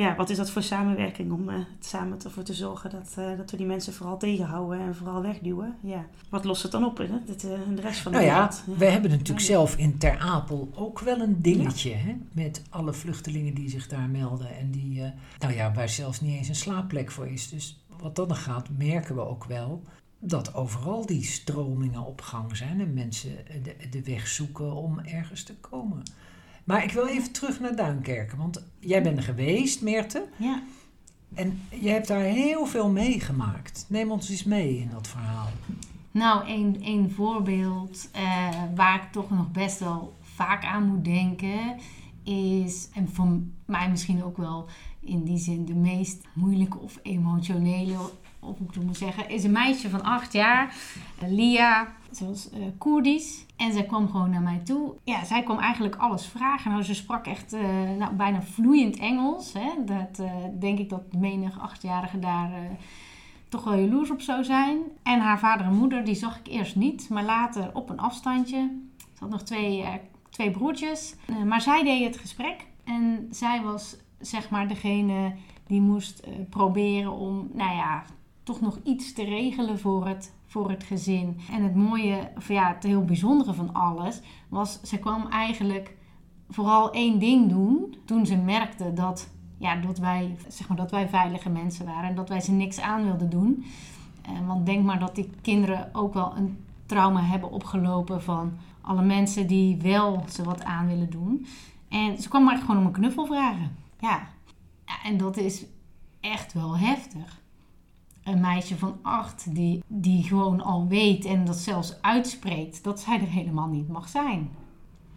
[0.00, 3.50] Ja, wat is dat voor samenwerking om het samen ervoor te zorgen dat, eh, dat
[3.50, 5.76] we die mensen vooral tegenhouden en vooral wegduwen.
[5.80, 7.10] Ja, wat lost het dan op in,
[7.42, 8.78] eh, in de rest van de Nou ja, wereld?
[8.78, 9.46] we hebben natuurlijk Ja.
[9.46, 11.92] zelf in Ter Apel ook wel een dingetje.
[11.92, 12.16] Hè?
[12.32, 14.56] Met alle vluchtelingen die zich daar melden.
[14.58, 15.02] En die,
[15.38, 17.48] nou ja, waar zelfs niet eens een slaapplek voor is.
[17.48, 19.82] Dus wat dat dan gaat, merken we ook wel
[20.18, 22.80] dat overal die stromingen op gang zijn.
[22.80, 23.30] En mensen
[23.62, 26.02] de, de weg zoeken om ergens te komen.
[26.64, 28.38] Maar ik wil even terug naar Duinkerken.
[28.38, 30.26] Want jij bent er geweest, Meerte.
[30.36, 30.62] Ja.
[31.34, 33.86] En je hebt daar heel veel meegemaakt.
[33.88, 35.48] Neem ons eens mee in dat verhaal.
[36.10, 41.76] Nou, een, een voorbeeld eh, waar ik toch nog best wel vaak aan moet denken,
[42.24, 44.66] is, en voor mij misschien ook wel
[45.00, 49.52] in die zin de meest moeilijke of emotionele, of hoe ik moet zeggen, is een
[49.52, 50.74] meisje van acht jaar,
[51.18, 51.88] eh, Lia.
[52.12, 54.94] Ze was eh, Koerdisch en zij kwam gewoon naar mij toe.
[55.04, 56.70] Ja, zij kwam eigenlijk alles vragen.
[56.70, 57.60] Nou, ze sprak echt eh,
[57.98, 59.52] nou, bijna vloeiend Engels.
[59.52, 59.70] Hè?
[59.84, 60.26] Dat
[60.60, 62.50] denk ik dat menig achtjarige daar
[63.48, 64.78] toch wel jaloers op zou zijn.
[65.02, 68.70] En haar vader en moeder, die zag ik eerst niet, maar later op een afstandje.
[68.96, 69.84] Ze had nog twee,
[70.30, 71.14] twee broertjes.
[71.44, 72.66] Maar zij deed het gesprek.
[72.84, 75.32] En zij was zeg maar degene
[75.66, 78.04] die moest proberen om, nou ja,
[78.50, 81.40] toch nog iets te regelen voor het, voor het gezin.
[81.50, 85.96] En het mooie, of ja, het heel bijzondere van alles, was ze kwam eigenlijk
[86.48, 91.08] vooral één ding doen toen ze merkte dat, ja, dat, wij, zeg maar, dat wij
[91.08, 93.64] veilige mensen waren en dat wij ze niks aan wilden doen.
[94.22, 99.02] Eh, want denk maar dat die kinderen ook wel een trauma hebben opgelopen van alle
[99.02, 101.46] mensen die wel ze wat aan willen doen.
[101.88, 103.76] En ze kwam maar gewoon om een knuffel vragen.
[104.00, 104.28] Ja.
[104.86, 105.64] Ja, en dat is
[106.20, 107.39] echt wel heftig.
[108.22, 113.20] Een meisje van acht die, die gewoon al weet en dat zelfs uitspreekt dat zij
[113.20, 114.50] er helemaal niet mag zijn.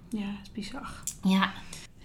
[0.10, 1.04] Ja, dat is bizar.
[1.22, 1.52] Ja.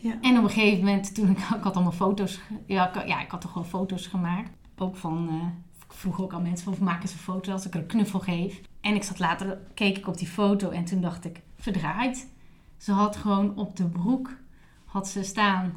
[0.01, 0.19] Ja.
[0.21, 3.31] En op een gegeven moment, toen ik, ik had allemaal foto's, ja, ik, ja, ik
[3.31, 4.51] had toch wel foto's gemaakt.
[4.77, 5.47] Ook van, eh,
[5.87, 8.21] ik vroeg ook aan mensen van, maken ze een foto als ik er een knuffel
[8.21, 8.61] geef.
[8.81, 12.29] En ik zat later, keek ik op die foto en toen dacht ik, verdraaid.
[12.77, 14.37] Ze had gewoon op de broek,
[14.85, 15.73] had ze staan,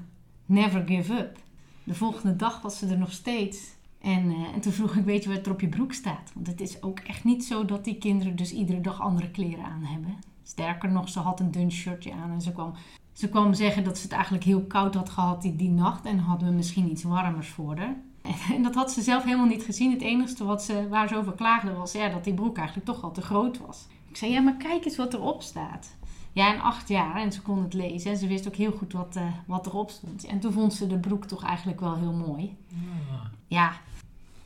[0.45, 1.38] never give up.
[1.84, 3.75] De volgende dag was ze er nog steeds.
[4.02, 6.32] En, eh, en toen vroeg ik, weet je wat er op je broek staat?
[6.34, 9.66] Want het is ook echt niet zo dat die kinderen dus iedere dag andere kleren
[9.66, 10.18] aan hebben.
[10.44, 12.74] Sterker nog, ze had een dun shirtje aan en ze kwam
[13.14, 16.06] ze kwam zeggen dat ze het eigenlijk heel koud had gehad die, die nacht.
[16.06, 17.96] En hadden we misschien iets warmers voor haar.
[18.22, 19.92] En, en dat had ze zelf helemaal niet gezien.
[19.92, 23.04] Het enige wat ze, waar ze over klaagde was ja, dat die broek eigenlijk toch
[23.04, 23.88] al te groot was.
[24.10, 25.96] Ik zei, ja, maar kijk eens wat erop staat.
[26.34, 28.12] Ja, en acht jaar en ze kon het lezen.
[28.12, 30.26] En ze wist ook heel goed wat, eh, wat erop stond.
[30.26, 32.58] En toen vond ze de broek toch eigenlijk wel heel mooi.
[32.68, 33.32] Ja.
[33.48, 33.72] Ja,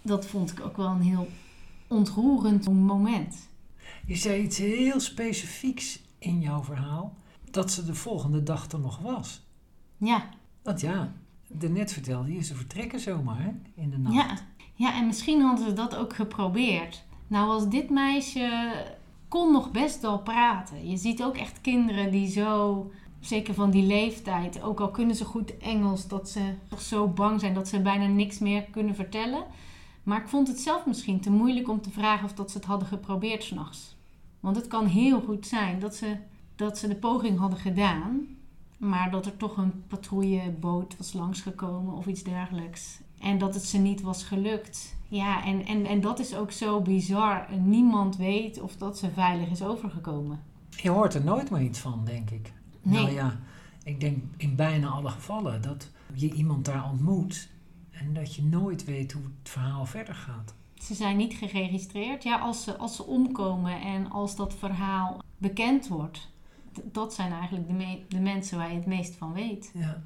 [0.06, 1.28] dat vond ik ook wel een heel
[1.88, 3.50] ontroerend moment.
[4.06, 7.14] Je zei iets heel specifieks in jouw verhaal.
[7.52, 9.42] Dat ze de volgende dag er nog was.
[9.98, 10.30] Ja,
[10.64, 11.14] Want ja,
[11.48, 14.16] net vertelde je, ze vertrekken zomaar hè, in de nacht.
[14.16, 14.38] Ja,
[14.74, 17.04] ja, en misschien hadden ze dat ook geprobeerd.
[17.28, 18.74] Nou, was dit meisje
[19.28, 20.90] kon nog best wel praten.
[20.90, 25.26] Je ziet ook echt kinderen die zo, zeker van die leeftijd, ook al kunnen ze
[25.26, 29.44] goed Engels, dat ze toch zo bang zijn dat ze bijna niks meer kunnen vertellen.
[30.06, 32.68] Maar ik vond het zelf misschien te moeilijk om te vragen of dat ze het
[32.68, 33.96] hadden geprobeerd s'nachts.
[34.40, 36.18] Want het kan heel goed zijn dat ze,
[36.56, 38.28] dat ze de poging hadden gedaan,
[38.78, 43.00] maar dat er toch een patrouilleboot was langsgekomen of iets dergelijks.
[43.20, 44.96] En dat het ze niet was gelukt.
[45.08, 47.48] Ja, en, en, en dat is ook zo bizar.
[47.64, 50.44] Niemand weet of dat ze veilig is overgekomen.
[50.70, 52.54] Je hoort er nooit meer iets van, denk ik.
[52.82, 53.02] Nee.
[53.02, 53.40] Nou ja,
[53.84, 57.50] ik denk in bijna alle gevallen dat je iemand daar ontmoet
[58.06, 60.54] en dat je nooit weet hoe het verhaal verder gaat.
[60.76, 62.24] Ze zijn niet geregistreerd.
[62.24, 66.30] Ja, als ze, als ze omkomen en als dat verhaal bekend wordt.
[66.84, 69.72] Dat zijn eigenlijk de, me- de mensen waar je het meest van weet.
[69.74, 70.04] Ja,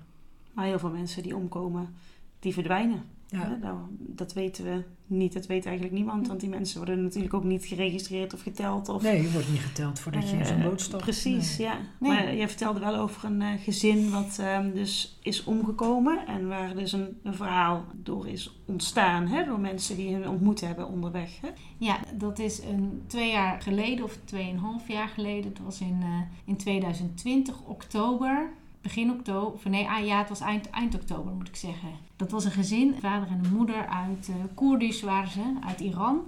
[0.54, 1.96] Maar heel veel mensen die omkomen,
[2.40, 3.04] die verdwijnen.
[3.32, 3.58] Ja.
[3.62, 5.34] Nou, dat weten we niet.
[5.34, 6.28] Dat weet eigenlijk niemand.
[6.28, 8.89] Want die mensen worden natuurlijk ook niet geregistreerd of geteld.
[8.89, 11.04] Of, Nee, je wordt niet geteld voordat je in zo'n Eh, boot stapt.
[11.04, 11.68] Precies, Nee.
[11.68, 11.78] ja.
[12.00, 12.12] Nee.
[12.12, 16.28] Maar jij vertelde wel over een eh, gezin wat ehm, dus is omgekomen.
[16.28, 19.28] En waar dus een, een verhaal door is ontstaan.
[19.28, 21.42] Hè, door mensen die hen ontmoet hebben onderweg.
[21.42, 21.50] Hè?
[21.78, 25.50] Ja, dat is een twee jaar geleden of tweeënhalf jaar geleden.
[25.52, 28.50] Het was in, eh, in 2020, oktober.
[28.82, 31.89] Begin oktober, nee, ah, ja, het was eind, oktober moet ik zeggen.
[32.15, 36.28] Dat was een gezin, vader en een moeder uit uh, Koerdisch waren ze, uit Iran.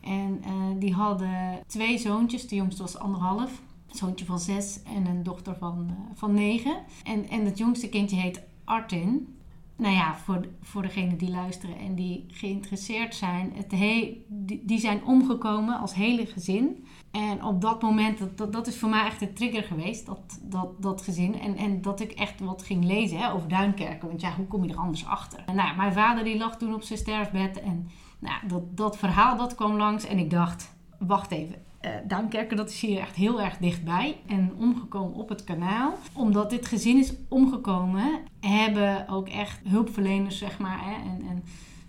[0.00, 3.62] En eh, die hadden twee zoontjes, de jongste was anderhalf.
[3.88, 6.76] Een zoontje van zes en een dochter van, eh, van negen.
[7.04, 9.36] En, en het jongste kindje heet Artin.
[9.76, 14.78] Nou ja, voor, voor degenen die luisteren en die geïnteresseerd zijn, het he, die, die
[14.78, 16.86] zijn omgekomen als hele gezin.
[17.10, 20.82] En op dat moment, dat, dat, is voor mij echt de trigger geweest, dat, dat,
[20.82, 21.40] dat gezin.
[21.40, 24.08] En, en dat ik echt wat ging lezen hè, over Duinkerken.
[24.08, 25.44] Want ja, hoe kom je er anders achter?
[25.54, 27.60] Nou, mijn vader die lag toen op zijn sterfbed.
[27.60, 30.06] En nou, dat, dat verhaal dat kwam langs.
[30.06, 31.54] En ik dacht, wacht even.
[31.82, 34.16] Uh, Duinkerken, dat is hier echt heel erg dichtbij.
[34.26, 35.92] En omgekomen op het kanaal.
[36.12, 40.84] Omdat dit gezin is omgekomen, hebben ook echt hulpverleners, zeg maar.
[40.84, 41.44] Hè, en, en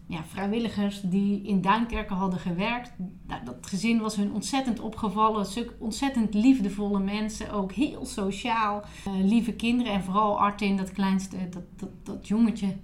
[0.10, 2.92] ja, vrijwilligers die in Duinkerken hadden gewerkt.
[3.28, 5.48] Nou, dat gezin was hun ontzettend opgevallen.
[5.80, 7.52] Ontzettend liefdevolle mensen.
[7.52, 8.84] Ook heel sociaal.
[9.08, 9.94] Uh, lieve kinderen.
[9.94, 12.76] En vooral Artin, dat kleinste, dat, dat, dat jongetje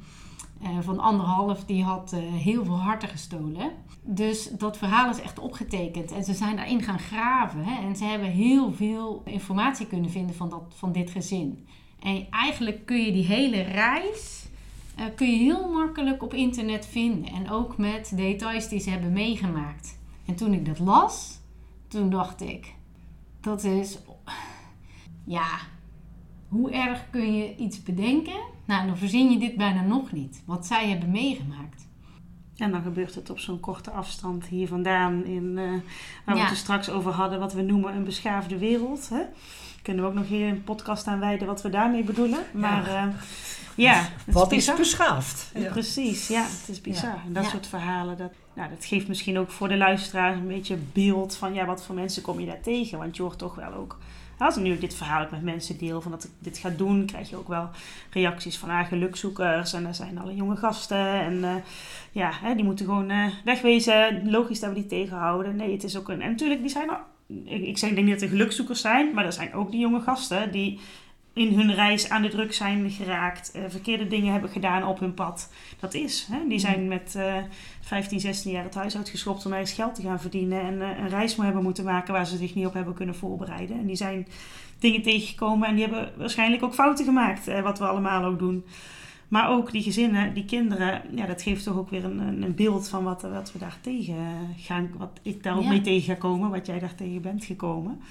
[0.62, 3.72] uh, van anderhalf, die had heel veel harten gestolen.
[4.02, 6.12] Dus dat verhaal is echt opgetekend.
[6.12, 7.64] En ze zijn daarin gaan graven.
[7.64, 7.88] Hè?
[7.88, 11.68] En ze hebben heel veel informatie kunnen vinden van, dat, van dit gezin.
[12.00, 14.45] En eigenlijk kun je die hele reis
[14.96, 17.32] eh, kun je heel makkelijk op internet vinden.
[17.34, 20.00] En ook met details die ze hebben meegemaakt.
[20.26, 21.40] En toen ik dat las,
[21.88, 22.74] toen dacht ik,
[23.42, 23.98] dat is,
[25.24, 25.48] ja,
[26.48, 28.40] hoe erg kun je iets bedenken?
[28.66, 31.88] Nou, dan verzin je dit bijna nog niet, wat zij hebben meegemaakt.
[32.58, 35.72] En dan gebeurt het op zo'n korte afstand hier vandaan, in, eh,
[36.26, 39.10] waar we het er straks over hadden, wat we noemen een beschaafde wereld.
[39.10, 39.22] Hè?
[39.86, 42.39] Kunnen we ook nog hier een podcast aan wijden wat we daarmee bedoelen.
[42.54, 43.12] Maar ja,
[43.76, 45.52] ja het Wat is beschaafd?
[45.54, 45.71] Ja.
[45.71, 47.19] Precies, ja, het is bizar.
[47.26, 47.50] En dat Ja.
[47.50, 51.54] soort verhalen, dat, nou, dat geeft misschien ook voor de luisteraar een beetje beeld van
[51.54, 52.98] ja, wat voor mensen kom je daar tegen.
[52.98, 53.98] Want je hoort toch wel ook,
[54.38, 57.06] als ik nu dit verhaal ook met mensen deel, van dat ik dit ga doen,
[57.06, 57.69] krijg je ook wel
[58.10, 59.74] reacties van ah, gelukzoekers.
[59.74, 61.56] En er zijn alle jonge gasten en eh,
[62.12, 64.30] ja, hè, die moeten gewoon eh, wegwezen.
[64.30, 65.56] Logisch dat we die tegenhouden.
[65.56, 68.08] Nee, het is ook een, en natuurlijk, die zijn er, ik, ik zeg ik denk
[68.08, 70.80] niet dat er gelukzoekers zijn, maar er zijn ook die jonge gasten die
[71.36, 75.14] in hun reis aan de druk zijn geraakt, eh, verkeerde dingen hebben gedaan op hun
[75.14, 75.52] pad.
[75.80, 76.28] Dat is.
[76.32, 76.48] Hè?
[76.48, 77.36] Die zijn met eh
[77.82, 81.10] 15, 16 jaar het huis uitgeschopt om ergens geld te gaan verdienen en eh, een
[81.10, 83.80] reis hebben moeten maken waar ze zich niet op hebben kunnen voorbereiden.
[83.80, 84.28] En die zijn
[84.80, 88.66] dingen tegengekomen en die hebben waarschijnlijk ook fouten gemaakt, eh, wat we allemaal ook doen.
[89.36, 92.88] Maar ook die gezinnen, die kinderen, ja, dat geeft toch ook weer een, een beeld
[92.88, 94.15] van wat, wat we daar tegen
[94.58, 95.69] gaan, wat ik daar ook Ja.
[95.69, 98.02] mee tegen ga komen, wat jij daar tegen bent gekomen.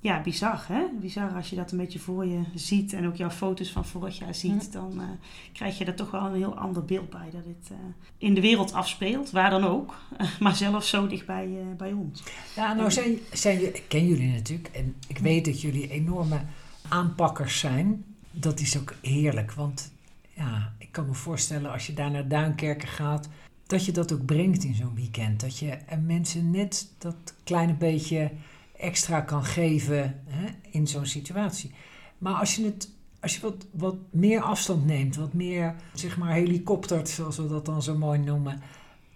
[0.00, 0.82] Ja, bizar hè?
[1.00, 4.18] Bizar als je dat een beetje voor je ziet en ook jouw foto's van vorig
[4.18, 5.06] jaar ziet, dan eh,
[5.52, 7.76] krijg je er toch wel een heel ander beeld bij dat dit eh,
[8.18, 9.94] in de wereld afspeelt, waar dan ook,
[10.40, 12.22] maar zelfs zo dichtbij eh, bij ons.
[12.56, 16.40] Ja, nou zijn, zijn ken jullie natuurlijk en ik weet dat jullie enorme
[16.88, 18.04] aanpakkers zijn.
[18.30, 19.94] Dat is ook heerlijk, want
[20.36, 23.28] ja, ik kan me voorstellen als je daar naar Duinkerken gaat,
[23.66, 25.40] dat je dat ook brengt in zo'n weekend.
[25.40, 28.30] Dat je eh, mensen net dat kleine beetje
[28.76, 31.74] extra kan geven hè, in zo'n situatie.
[32.18, 36.32] Maar als je het als je wat, wat meer afstand neemt, wat meer zeg maar
[36.32, 38.60] helikoptert, zoals we dat dan zo mooi noemen,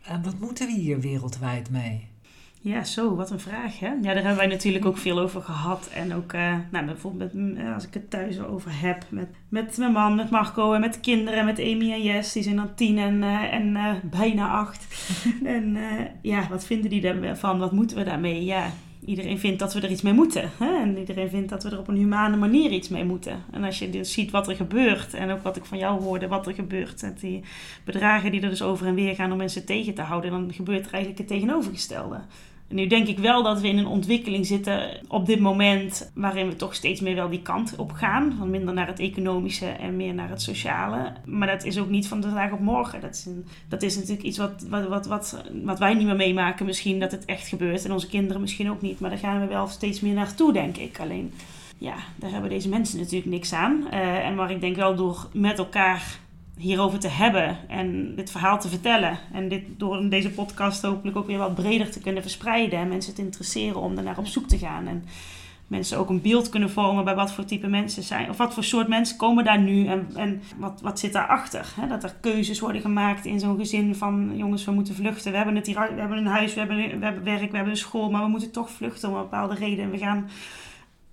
[0.02, 2.09] en wat moeten we hier wereldwijd mee?
[2.62, 3.86] Ja, zo, wat een vraag hè.
[3.86, 5.90] Ja, daar hebben wij natuurlijk ook veel over gehad.
[5.94, 9.76] En ook, eh, nou, bijvoorbeeld met, eh, als ik het thuis over heb, met, met
[9.76, 12.32] mijn man, met Marco en met de kinderen, met Amy en Jess.
[12.32, 13.76] Die zijn dan tien en, eh, en
[14.10, 14.86] bijna acht.
[15.44, 15.78] en
[16.22, 17.58] ja, wat vinden die daarvan?
[17.58, 18.44] Wat moeten we daarmee?
[18.44, 18.70] Ja,
[19.04, 20.50] iedereen vindt dat we er iets mee moeten.
[20.58, 20.80] Hè?
[20.80, 23.44] En iedereen vindt dat we er op een humane manier iets mee moeten.
[23.50, 26.28] En als je dus ziet wat er gebeurt, en ook wat ik van jou hoorde,
[26.28, 27.42] wat er gebeurt, met die
[27.84, 30.86] bedragen die er dus over en weer gaan om mensen tegen te houden, dan gebeurt
[30.86, 32.20] er eigenlijk het tegenovergestelde.
[32.72, 36.56] Nu denk ik wel dat we in een ontwikkeling zitten op dit moment waarin we
[36.56, 38.34] toch steeds meer wel die kant op gaan.
[38.38, 41.12] Van minder naar het economische en meer naar het sociale.
[41.24, 43.00] Maar dat is ook niet van dag op morgen.
[43.00, 46.66] Dat is, een, dat is natuurlijk iets wat, wat, wat, wat, wij niet meer meemaken
[46.66, 47.84] misschien dat het echt gebeurt.
[47.84, 49.00] En onze kinderen misschien ook niet.
[49.00, 51.00] Maar daar gaan we wel steeds meer naartoe, denk ik.
[51.00, 51.32] Alleen,
[51.78, 53.90] ja, daar hebben deze mensen natuurlijk niks aan.
[53.90, 56.18] Eh, en maar ik denk wel door met elkaar
[56.60, 59.18] hierover te hebben en dit verhaal te vertellen.
[59.32, 62.78] En dit door deze podcast hopelijk ook weer wat breder te kunnen verspreiden.
[62.78, 64.86] En mensen te interesseren om er naar op zoek te gaan.
[64.86, 65.04] En
[65.66, 68.30] mensen ook een beeld kunnen vormen bij wat voor type mensen zijn.
[68.30, 71.72] Of wat voor soort mensen komen daar nu en, en wat, wat zit daarachter.
[71.80, 71.88] Hè?
[71.88, 75.30] Dat er keuzes worden gemaakt in zo'n gezin van jongens, we moeten vluchten.
[75.30, 77.74] We hebben, het hier, we hebben een huis, we hebben, we hebben werk, we hebben
[77.74, 78.10] een school.
[78.10, 79.84] Maar we moeten toch vluchten om een bepaalde reden.
[79.84, 80.28] En we gaan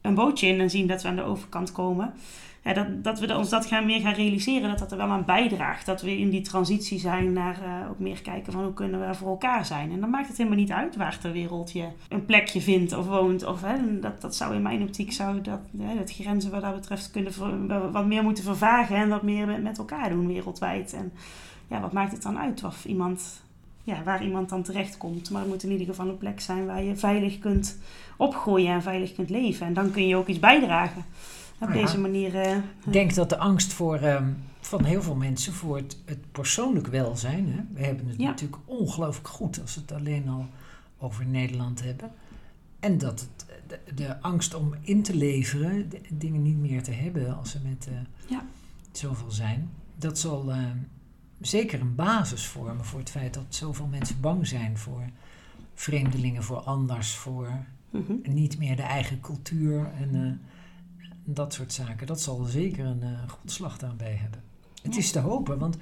[0.02, 2.14] een bootje in en zien dat we aan de overkant komen.
[2.64, 5.26] Ja, dat, dat we ons dat gaan meer gaan realiseren, dat dat er wel aan
[5.26, 5.86] bijdraagt.
[5.86, 9.16] Dat we in die transitie zijn naar eh, ook meer kijken van hoe kunnen we
[9.16, 9.92] voor elkaar zijn.
[9.92, 13.08] En dan maakt het helemaal niet uit waar ter wereld je een plekje vindt of
[13.08, 13.46] woont.
[13.46, 16.76] Of, hè, dat, dat zou in mijn optiek zou dat, hè, dat grenzen wat dat
[16.76, 20.94] betreft kunnen wat meer moeten vervagen en wat meer met, met elkaar doen wereldwijd.
[20.94, 21.12] En
[21.68, 23.42] ja, wat maakt het dan uit of iemand,
[23.84, 25.30] ja, waar iemand dan terechtkomt.
[25.30, 27.78] Maar het moet in ieder geval een plek zijn waar je veilig kunt
[28.18, 29.66] opgroeien en veilig kunt leven.
[29.66, 31.06] En dan kun je ook iets bijdragen.
[31.60, 31.86] Op Nou ja.
[31.86, 32.36] deze manier.
[32.42, 36.32] eh, Ik denk dat de angst voor, ehm, van heel veel mensen voor het, het
[36.32, 37.48] persoonlijk welzijn.
[37.52, 37.60] Hè?
[37.74, 38.28] We hebben het Ja.
[38.28, 40.46] natuurlijk ongelooflijk goed als we het alleen al
[40.98, 42.12] over Nederland hebben.
[42.80, 46.92] En dat het, de, de angst om in te leveren, de- dingen niet meer te
[46.92, 47.94] hebben als ze met eh,
[48.30, 48.44] Ja.
[48.92, 49.70] zoveel zijn.
[49.96, 50.78] Dat zal ehm,
[51.42, 55.02] zeker een basis vormen voor het feit dat zoveel mensen bang zijn voor
[55.74, 57.50] vreemdelingen, voor anders, voor
[57.90, 58.14] mhm.
[58.24, 60.32] niet meer de eigen cultuur en eh,
[61.30, 62.08] dat soort zaken.
[62.08, 64.44] Dat zal zeker een eh grondslag daarbij hebben.
[64.82, 65.00] Het Ja.
[65.00, 65.78] is te hopen, want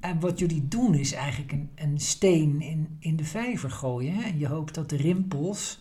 [0.00, 4.14] eh, wat jullie doen is eigenlijk een, een steen in, in de vijver gooien.
[4.14, 4.22] Hè?
[4.22, 5.80] En je hoopt dat de rimpels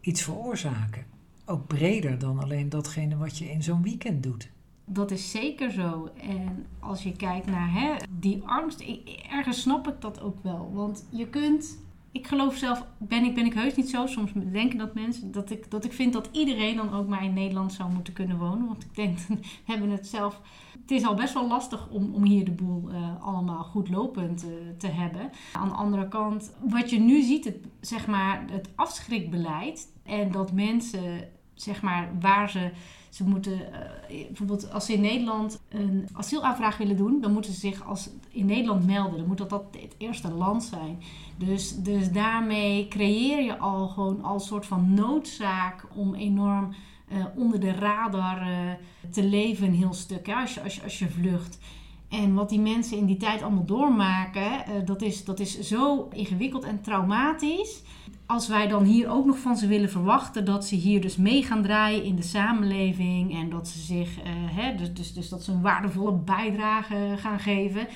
[0.00, 1.04] iets veroorzaken.
[1.46, 4.50] Ook breder dan alleen datgene wat je in zo'n weekend doet.
[4.84, 6.10] Dat is zeker zo.
[6.22, 8.84] En als je kijkt naar hè, die angst,
[9.30, 10.70] ergens snap ik dat ook wel.
[10.72, 11.78] Want je kunt
[12.12, 14.06] ik geloof zelf, ben ik, ben ik heus niet zo.
[14.06, 17.32] Soms denken dat mensen, dat ik, dat ik vind dat iedereen dan ook maar in
[17.32, 18.66] Nederland zou moeten kunnen wonen.
[18.66, 20.40] Want ik denk, we hebben het zelf.
[20.80, 24.44] Het is al best wel lastig om, om hier de boel eh, allemaal goed lopend
[24.44, 25.30] eh, te hebben.
[25.52, 29.92] Aan de andere kant, wat je nu ziet, het, zeg maar, het afschrikbeleid.
[30.02, 31.28] En dat mensen,
[31.62, 32.70] zeg maar, waar ze
[33.10, 37.58] ze moeten, eh, bijvoorbeeld als ze in Nederland een asielaanvraag willen doen, dan moeten ze
[37.58, 39.18] zich als in Nederland melden.
[39.18, 40.98] Dan moet dat, dat het eerste land zijn.
[41.36, 46.74] Dus, dus daarmee creëer je al gewoon al soort van noodzaak om enorm
[47.08, 48.58] eh, onder de radar eh,
[49.10, 50.28] te leven een heel stuk.
[50.28, 51.58] Als, je, als, je, als je vlucht.
[52.08, 56.64] En wat die mensen in die tijd allemaal doormaken, dat, is, dat is zo ingewikkeld
[56.64, 57.82] en traumatisch
[58.30, 61.42] als wij dan hier ook nog van ze willen verwachten dat ze hier dus mee
[61.42, 65.42] gaan draaien in de samenleving en dat ze zich, uh, hè, dus, dus, dus dat
[65.42, 67.86] ze een waardevolle bijdrage gaan geven,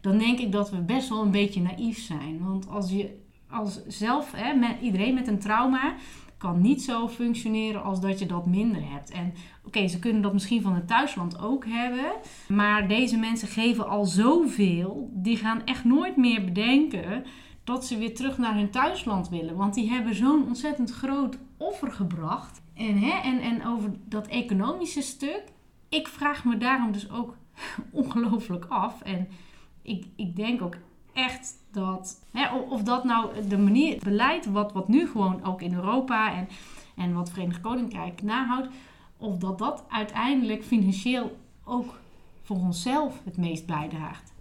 [0.00, 2.38] dan denk ik dat we best wel een beetje naïef zijn.
[2.40, 5.94] Want als je als zelf, hè, iedereen met een trauma,
[6.38, 9.10] kan niet zo functioneren als dat je dat minder hebt.
[9.10, 12.12] En oké, ze kunnen dat misschien van het thuisland ook hebben,
[12.48, 17.24] maar deze mensen geven al zoveel, die gaan echt nooit meer bedenken
[17.64, 19.56] dat ze weer terug naar hun thuisland willen.
[19.56, 22.62] Want die hebben zo'n ontzettend groot offer gebracht.
[22.74, 25.42] En, hè, en, en over dat economische stuk,
[25.88, 27.36] ik vraag me daarom dus ook
[27.90, 29.00] ongelooflijk af.
[29.02, 29.28] En
[29.82, 30.76] ik, ik denk ook
[31.12, 35.62] echt dat, hè, of dat nou de manier, het beleid wat, wat nu gewoon ook
[35.62, 36.48] in Europa en,
[36.96, 38.68] en wat Verenigd Koninkrijk nahoudt,
[39.16, 41.98] of dat dat uiteindelijk financieel ook
[42.42, 44.33] voor onszelf het meest bijdraagt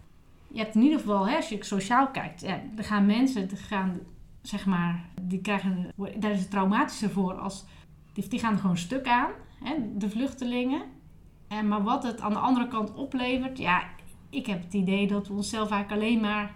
[0.53, 3.57] je hebt in ieder geval, hè, als je sociaal kijkt, ja, er gaan mensen, er
[3.57, 3.99] gaan,
[4.41, 7.65] zeg maar, die krijgen, daar is het traumatischer voor als,
[8.13, 9.29] die, die gaan gewoon stuk aan,
[9.63, 10.81] hè, de vluchtelingen.
[11.47, 13.83] En, maar wat het aan de andere kant oplevert, ja,
[14.29, 16.55] ik heb het idee dat we onszelf eigenlijk alleen maar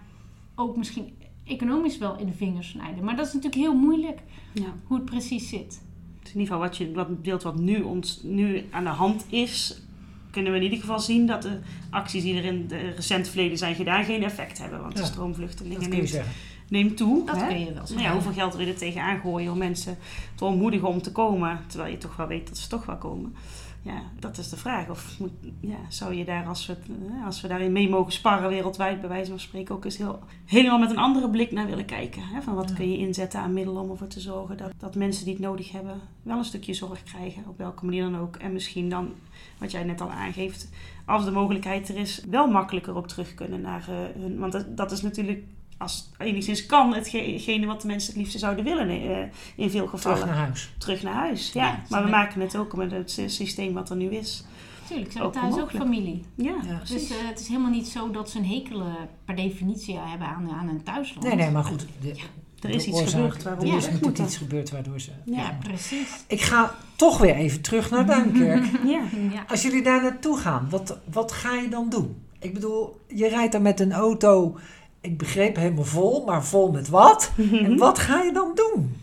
[0.54, 3.04] ook misschien economisch wel in de vingers snijden.
[3.04, 4.20] Maar dat is natuurlijk heel moeilijk,
[4.52, 4.74] Ja.
[4.84, 5.82] hoe het precies zit.
[6.22, 9.82] In ieder geval wat je, wat beeld wat nu, ons, nu aan de hand is,
[10.30, 11.58] kunnen we in ieder geval zien dat de
[11.90, 14.80] acties die er in het recent verleden zijn gedaan geen effect hebben.
[14.80, 16.20] Want Ja, de stroomvluchtelingen neemt,
[16.68, 17.26] neemt toe.
[17.26, 17.46] Dat hè?
[17.46, 18.06] kun je wel zeggen.
[18.06, 19.98] ja, hoeveel geld wil je er tegenaan gooien om mensen
[20.34, 23.34] te ontmoedigen om te komen, terwijl je toch wel weet dat ze toch wel komen.
[23.82, 24.88] Ja, dat is de vraag.
[24.90, 28.48] Of moet, ja, zou je daar, als we, eh, als we daarin mee mogen sparren
[28.48, 31.84] wereldwijd, bij wijze van spreken, ook eens heel, helemaal met een andere blik naar willen
[31.84, 32.22] kijken.
[32.22, 32.42] Hè?
[32.42, 32.74] Van wat Ja.
[32.74, 35.72] kun je inzetten aan middelen om ervoor te zorgen dat, dat mensen die het nodig
[35.72, 38.36] hebben wel een stukje zorg krijgen, op welke manier dan ook.
[38.36, 39.12] En misschien dan,
[39.58, 40.68] wat jij net al aangeeft,
[41.04, 44.38] als de mogelijkheid er is, wel makkelijker ook terug kunnen naar eh, hun.
[44.38, 45.44] Want dat, dat is natuurlijk,
[45.78, 49.18] als het enigszins kan, hetgene wat de mensen het liefste zouden willen eh,
[49.56, 50.18] in veel gevallen.
[50.18, 50.70] Terug naar huis.
[50.78, 51.52] terug naar huis.
[51.52, 54.44] Ja, Ja, maar we maken het ook met het sy- systeem wat er nu is.
[54.88, 56.24] Tuurlijk, ze hebben thuis ook familie.
[56.34, 56.76] Ja, Ja.
[56.76, 57.08] precies.
[57.08, 60.50] Dus eh, het is helemaal niet zo dat ze een hekelen per definitie hebben aan,
[60.50, 61.26] aan een thuisland.
[61.26, 61.86] Nee, nee, maar goed.
[62.00, 62.14] De,
[62.60, 64.24] er is iets oorzaak- gebeurd waarom Er we is moeten.
[64.24, 65.10] iets gebeurd waardoor ze...
[65.24, 65.36] Ja.
[65.36, 66.08] Ja, precies.
[66.26, 68.64] Ik ga toch weer even terug naar Duinkerk.
[68.84, 69.00] Ja.
[69.32, 69.44] Ja.
[69.48, 72.16] Als jullie daar naartoe gaan, wat, wat ga je dan doen?
[72.38, 74.58] Ik bedoel, je rijdt daar met een auto,
[75.00, 77.32] ik begreep helemaal vol, maar vol met wat?
[77.64, 78.96] En wat ga je dan doen?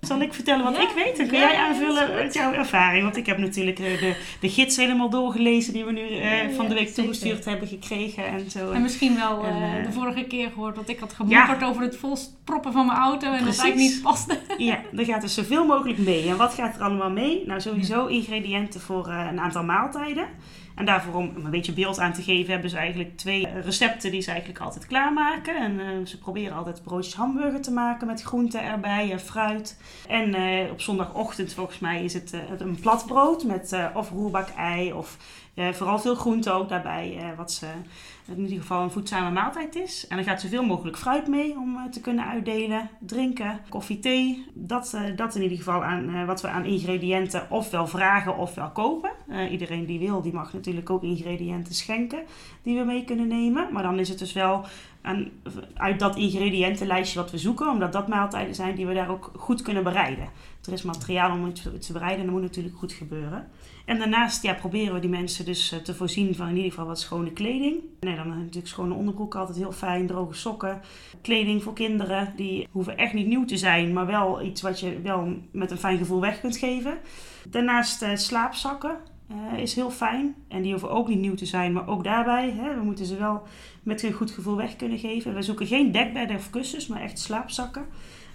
[0.00, 1.16] Zal ik vertellen wat Ja, ik weet?
[1.16, 3.02] Dan kun ja, jij aanvullen met jouw ervaring.
[3.02, 6.50] Want ik heb natuurlijk eh, de, de gids helemaal doorgelezen die we nu eh, Ja,
[6.50, 7.02] van de week zeker.
[7.02, 8.26] toegestuurd hebben gekregen.
[8.26, 8.70] En zo.
[8.70, 11.96] En misschien wel En, eh, de vorige keer gehoord dat ik had gemopperd over het
[11.96, 14.38] volproppen van mijn auto en dat eigenlijk niet paste.
[14.58, 16.28] Ja, er gaat dus zoveel mogelijk mee.
[16.28, 17.42] En wat gaat er allemaal mee?
[17.46, 20.28] Nou, sowieso ingrediënten voor een aantal maaltijden.
[20.80, 24.20] En daarvoor om een beetje beeld aan te geven, hebben ze eigenlijk twee recepten die
[24.20, 25.56] ze eigenlijk altijd klaarmaken.
[25.56, 29.80] En eh, ze proberen altijd broodjes hamburger te maken met groenten erbij en fruit.
[30.08, 34.92] En eh, op zondagochtend volgens mij is het eh, een platbrood met eh, of roerbak-ei
[34.92, 35.16] of
[35.54, 37.34] eh, vooral veel groenten ook daarbij.
[37.36, 37.66] wat ze
[38.36, 40.06] in ieder geval een voedzame maaltijd is.
[40.08, 42.90] En er gaat zoveel mogelijk fruit mee om eh, te kunnen uitdelen.
[42.98, 44.46] Drinken, koffie, thee.
[44.54, 48.70] Dat, eh, dat in ieder geval aan eh, wat we aan ingrediënten ofwel vragen ofwel
[48.70, 49.10] kopen.
[49.50, 52.22] Iedereen die wil, die mag natuurlijk ook ingrediënten schenken
[52.62, 53.72] die we mee kunnen nemen.
[53.72, 54.64] Maar dan is het dus wel
[55.02, 55.28] aan,
[55.74, 57.68] uit dat ingrediëntenlijstje wat we zoeken.
[57.68, 60.28] Omdat dat maaltijden zijn die we daar ook goed kunnen bereiden.
[60.66, 63.48] Er is materiaal om iets te bereiden en dat moet natuurlijk goed gebeuren.
[63.90, 66.86] En daarnaast ja, proberen we die mensen dus eh, te voorzien van in ieder geval
[66.86, 67.76] wat schone kleding.
[68.00, 70.80] Nee, dan natuurlijk schone onderbroek altijd heel fijn, droge sokken.
[71.22, 75.00] Kleding voor kinderen, die hoeven echt niet nieuw te zijn, maar wel iets wat je
[75.00, 76.98] wel met een fijn gevoel weg kunt geven.
[77.48, 78.96] Daarnaast eh, slaapzakken
[79.28, 80.34] eh, is heel fijn.
[80.48, 83.16] En die hoeven ook niet nieuw te zijn, maar ook daarbij, hè, we moeten ze
[83.16, 83.42] wel
[83.82, 85.34] met een goed gevoel weg kunnen geven.
[85.34, 87.86] We zoeken geen dekbedden of kussens, maar echt slaapzakken.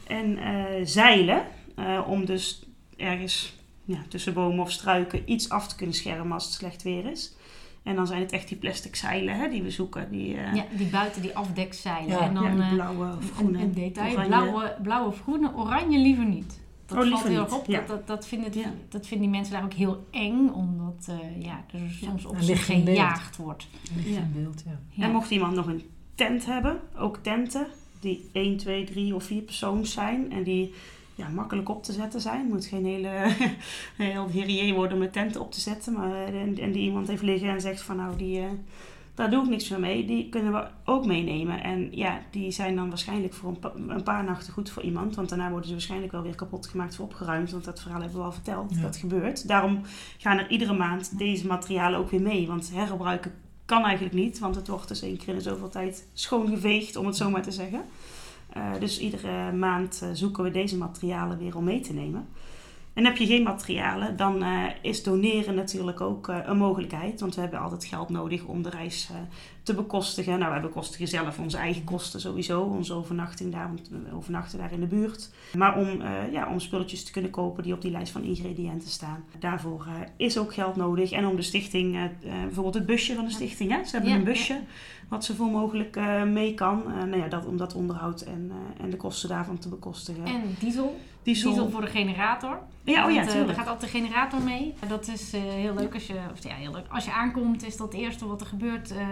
[0.08, 1.44] En eh, zeilen,
[1.76, 2.66] eh, om dus
[2.98, 7.12] ergens ja, tussen bomen of struiken iets af te kunnen schermen als het slecht weer
[7.12, 7.36] is.
[7.84, 10.12] En dan zijn het echt die plastic zeilen hè, die we zoeken.
[10.12, 12.10] Die, eh, Ja, die buiten die afdekzeilen.
[12.12, 12.20] Ja.
[12.22, 13.60] en dan ja, die eh, blauwe of een, groene.
[13.60, 14.12] een detail.
[14.14, 14.28] oranje.
[14.30, 16.60] Blauwe, blauwe of groene, oranje liever niet.
[16.86, 17.66] Dat Oh, valt heel erg op.
[17.68, 17.78] ja.
[17.80, 18.72] Dat, dat, dat, vinden, Ja.
[18.90, 20.50] dat vinden die mensen daar ook heel eng.
[20.50, 22.60] Omdat eh, ja, er soms op beeld.
[22.60, 23.68] gejaagd wordt.
[23.96, 24.18] Ligt Ja.
[24.20, 24.80] in beeld, ja.
[24.90, 25.04] Ja.
[25.04, 25.84] En mocht iemand nog een
[26.16, 27.68] tent hebben, ook tenten
[28.00, 30.74] die 1, 2, 3 of 4 persoons zijn en die
[31.16, 32.40] ja, makkelijk op te zetten zijn.
[32.40, 33.10] Het moet geen hele
[33.98, 35.94] heel herier worden om een tent op te zetten.
[35.94, 38.46] Maar, en, en die iemand heeft liggen en zegt van nou, die, eh,
[39.16, 40.06] daar doe ik niks meer mee.
[40.06, 41.64] Die kunnen we ook meenemen.
[41.64, 45.16] En ja, die zijn dan waarschijnlijk voor een, pa- een paar nachten goed voor iemand.
[45.16, 47.52] Want daarna worden ze waarschijnlijk wel weer kapot gemaakt of opgeruimd.
[47.52, 48.76] Want dat verhaal hebben we al verteld.
[48.76, 48.82] Ja.
[48.82, 49.48] Dat gebeurt.
[49.48, 49.82] Daarom
[50.18, 52.48] gaan er iedere maand deze materialen ook weer mee.
[52.48, 53.34] Want hergebruiken
[53.66, 57.16] kan eigenlijk niet, want het wordt dus één keer in zoveel tijd schoongeveegd, om het
[57.18, 57.82] zo maar te zeggen.
[58.56, 62.28] Eh, dus iedere maand eh, zoeken we deze materialen weer om mee te nemen.
[62.96, 67.20] En heb je geen materialen, dan eh, is doneren natuurlijk ook een mogelijkheid.
[67.20, 69.18] Want we hebben altijd geld nodig om de reis eh,
[69.66, 70.40] te bekostigen.
[70.40, 72.62] Nou, wij bekostigen zelf onze eigen kosten sowieso.
[72.62, 75.30] Onze overnachting daar, want we overnachten daar in de buurt.
[75.58, 78.90] Maar om, eh, ja, om spulletjes te kunnen kopen die op die lijst van ingrediënten
[78.90, 79.24] staan.
[79.40, 81.12] Daarvoor eh, is ook geld nodig.
[81.12, 83.72] En om de stichting, eh, bijvoorbeeld het busje van de stichting.
[83.72, 83.84] Hè?
[83.84, 84.60] Ze hebben Ja, een busje
[85.10, 86.84] wat zoveel mogelijk mee kan.
[86.86, 88.52] Nou ja, dat, om dat onderhoud en,
[88.82, 90.26] en de kosten daarvan te bekostigen.
[90.26, 91.00] En diesel.
[91.26, 91.52] Diesel.
[91.52, 92.60] Diesel voor de generator.
[92.84, 94.74] Ja, oh ja, Want, eh, er gaat altijd een generator mee.
[94.88, 96.86] Dat is eh, heel leuk als je, of, ja, heel leuk.
[96.90, 98.92] Als je aankomt, is dat het eerste wat er gebeurt.
[98.92, 99.08] Eh,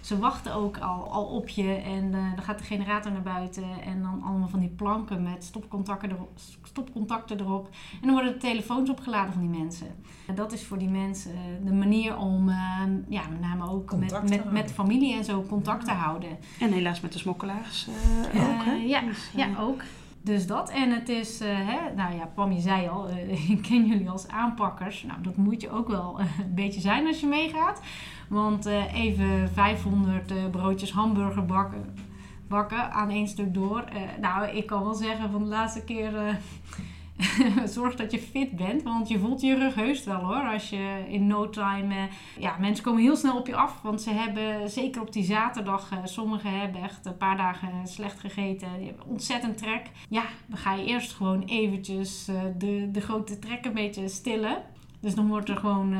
[0.00, 3.64] ze wachten ook al, al op je en dan gaat de generator naar buiten.
[3.84, 6.30] En dan allemaal van die planken met stopcontacten erop.
[6.62, 7.68] Stopcontacten erop.
[7.92, 9.86] En dan worden de telefoons opgeladen van die mensen.
[10.26, 11.34] En dat is voor die mensen
[11.64, 12.56] de manier om, eh,
[13.08, 16.38] ja, met name ook met, met, met familie en zo contact te houden.
[16.60, 17.88] En helaas met de smokkelaars
[18.34, 18.64] ook.
[18.64, 18.72] Hè?
[18.72, 19.82] ja, Dus, ja, ook.
[20.22, 20.70] Dus dat.
[20.70, 24.28] En het is, eh, hè, nou ja, Pam, zei al, eh, ik ken jullie als
[24.28, 25.02] aanpakkers.
[25.02, 27.80] Nou, dat moet je ook wel eh, een beetje zijn als je meegaat.
[28.28, 31.94] Want even 500 eh, broodjes hamburger bakken,
[32.48, 33.84] bakken aan één stuk door.
[34.20, 36.38] Nou, ik kan wel zeggen van de laatste keer...
[37.64, 40.52] Zorg dat je fit bent, want je voelt je rug heus wel hoor.
[40.52, 41.94] Als je in no time.
[41.94, 42.02] eh,
[42.38, 43.80] ja, mensen komen heel snel op je af.
[43.82, 48.20] Want ze hebben, zeker op die zaterdag, eh, sommigen hebben echt een paar dagen slecht
[48.20, 48.68] gegeten.
[49.06, 49.90] Ontzettend trek.
[50.08, 54.62] Ja, dan ga je eerst gewoon eventjes eh, de, de grote trek een beetje stillen.
[55.00, 55.94] Dus dan wordt er gewoon.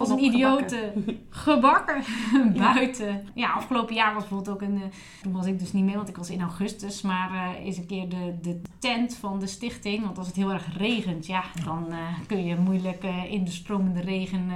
[0.00, 1.24] Als een idioot gebakken.
[1.30, 2.02] gebakken
[2.74, 3.28] buiten.
[3.34, 4.82] Ja, afgelopen jaar was bijvoorbeeld ook een.
[4.82, 4.88] eh,
[5.22, 7.02] toen was ik dus niet mee, want ik was in augustus.
[7.02, 10.04] Maar eh, is een keer de, de tent van de stichting.
[10.04, 11.96] Want als het heel erg regent, ja, dan eh,
[12.26, 14.46] kun je moeilijk in de stromende regen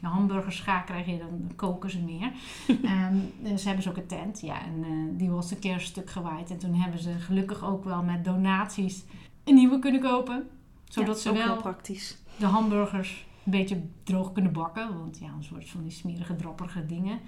[0.00, 1.18] je hamburgers gaan krijgen.
[1.18, 2.32] Dan koken ze meer.
[2.84, 4.40] Ehm, dus hebben ze ook een tent.
[4.40, 4.84] Ja, en
[5.16, 6.50] die was een keer een stuk gewaaid.
[6.50, 9.04] En toen hebben ze gelukkig ook wel met donaties
[9.44, 10.48] een nieuwe kunnen kopen.
[10.88, 12.18] Zodat Ja, ze ook wel heel praktisch.
[12.36, 14.98] de hamburgers een beetje droog kunnen bakken.
[14.98, 17.18] Want ja, een soort van die smerige, drapperige dingen.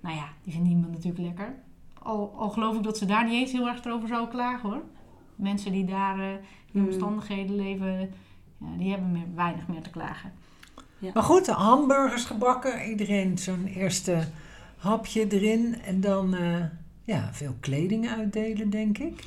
[0.00, 1.54] Nou ja, die vindt niemand natuurlijk lekker.
[1.98, 4.82] Al, al geloof ik dat ze daar niet eens heel erg over zouden klagen hoor.
[5.36, 6.38] Mensen die daar eh, in
[6.72, 6.84] Hmm.
[6.84, 7.98] omstandigheden leven,
[8.58, 10.32] ja, die hebben meer, weinig meer te klagen.
[11.14, 12.88] Maar goed, de hamburgers gebakken.
[12.90, 14.28] Iedereen zo'n eerste
[14.76, 15.82] hapje erin.
[15.82, 16.64] En dan eh,
[17.04, 19.24] ja, veel kleding uitdelen, denk ik.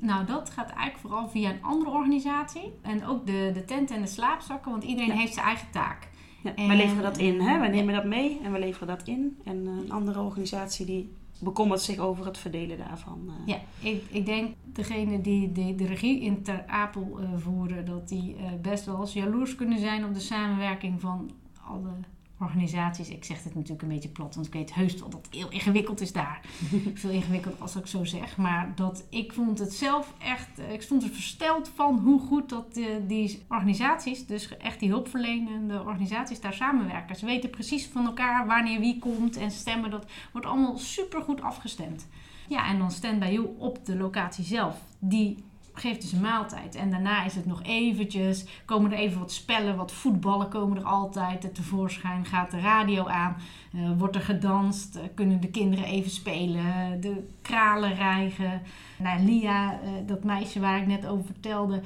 [0.00, 2.72] Nou, dat gaat eigenlijk vooral via een andere organisatie.
[2.82, 5.14] En ook de, de tent en de slaapzakken, want iedereen Ja.
[5.20, 6.08] heeft zijn eigen taak.
[6.42, 7.40] Ja, En- wij leveren dat in.
[7.40, 7.58] Hè?
[7.58, 9.38] Wij nemen dat mee en we leveren dat in.
[9.44, 13.20] En eh, een andere organisatie die bekommert zich over het verdelen daarvan.
[13.28, 13.34] eh.
[13.46, 13.58] Ja,
[13.90, 18.36] ik, ik denk degene die, die de regie in Ter Apel eh, voeren, dat die
[18.62, 21.30] best wel eens jaloers kunnen zijn op de samenwerking van
[21.68, 21.90] alle
[22.40, 23.08] organisaties.
[23.08, 25.50] Ik zeg dit natuurlijk een beetje plat, want ik weet heus wel dat het heel
[25.50, 26.40] ingewikkeld is daar.
[26.94, 28.36] Veel ingewikkelder als ik zo zeg.
[28.36, 32.48] Maar dat ik vond het zelf echt, eh, ik stond er versteld van hoe goed
[32.48, 37.16] dat eh, die organisaties, dus echt die hulpverlenende organisaties daar samenwerken.
[37.16, 39.90] Ze weten precies van elkaar wanneer wie komt en stemmen.
[39.90, 42.06] Dat wordt allemaal super goed afgestemd.
[42.48, 44.76] Ja, en dan Stand By You op de locatie zelf.
[44.98, 45.44] Die
[45.80, 46.74] geeft dus een maaltijd.
[46.74, 50.84] En daarna is het nog eventjes, komen er even wat spellen, wat voetballen komen er
[50.84, 52.24] altijd tevoorschijn.
[52.24, 53.36] Gaat de radio aan,
[53.72, 58.62] eh, wordt er gedanst, eh, kunnen de kinderen even spelen, de kralen rijgen.
[58.98, 61.80] Nou, Lia, eh, dat meisje waar ik net over vertelde,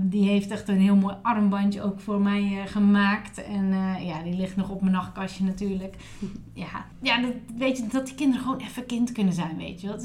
[0.00, 3.44] die heeft echt een heel mooi armbandje ook voor mij gemaakt.
[3.44, 3.74] En
[4.04, 5.96] ja, die ligt nog op mijn nachtkastje natuurlijk.
[6.52, 9.86] Ja, ja dat, weet je, dat die kinderen gewoon even kind kunnen zijn, weet je.
[9.86, 9.96] wel.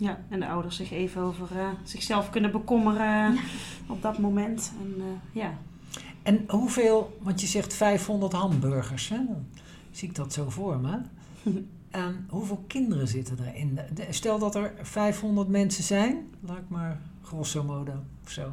[0.00, 3.38] Ja, en de ouders zich even over eh, zichzelf kunnen bekommeren
[3.86, 4.72] op dat moment.
[4.80, 5.54] En eh, ja,
[6.22, 9.16] En hoeveel, want je zegt 500 hamburgers, hè?
[9.16, 9.46] Dan
[9.90, 10.98] zie ik dat zo voor me.
[11.90, 13.78] En hoeveel kinderen zitten erin?
[13.94, 17.92] De- Stel dat er 500 mensen zijn, laat ik maar grosso modo
[18.24, 18.52] of zo.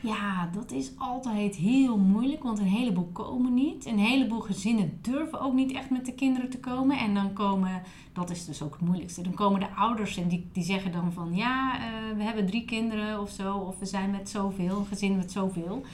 [0.00, 3.86] Ja, dat is altijd heel moeilijk, want een heleboel komen niet.
[3.86, 6.98] Een heleboel gezinnen durven ook niet echt met de kinderen te komen.
[6.98, 7.82] En dan komen,
[8.12, 11.12] dat is dus ook het moeilijkste, dan komen de ouders en die, die zeggen dan
[11.12, 14.86] van ja, eh, we hebben drie kinderen of zo, of we zijn met zoveel, een
[14.86, 15.84] gezin met zoveel.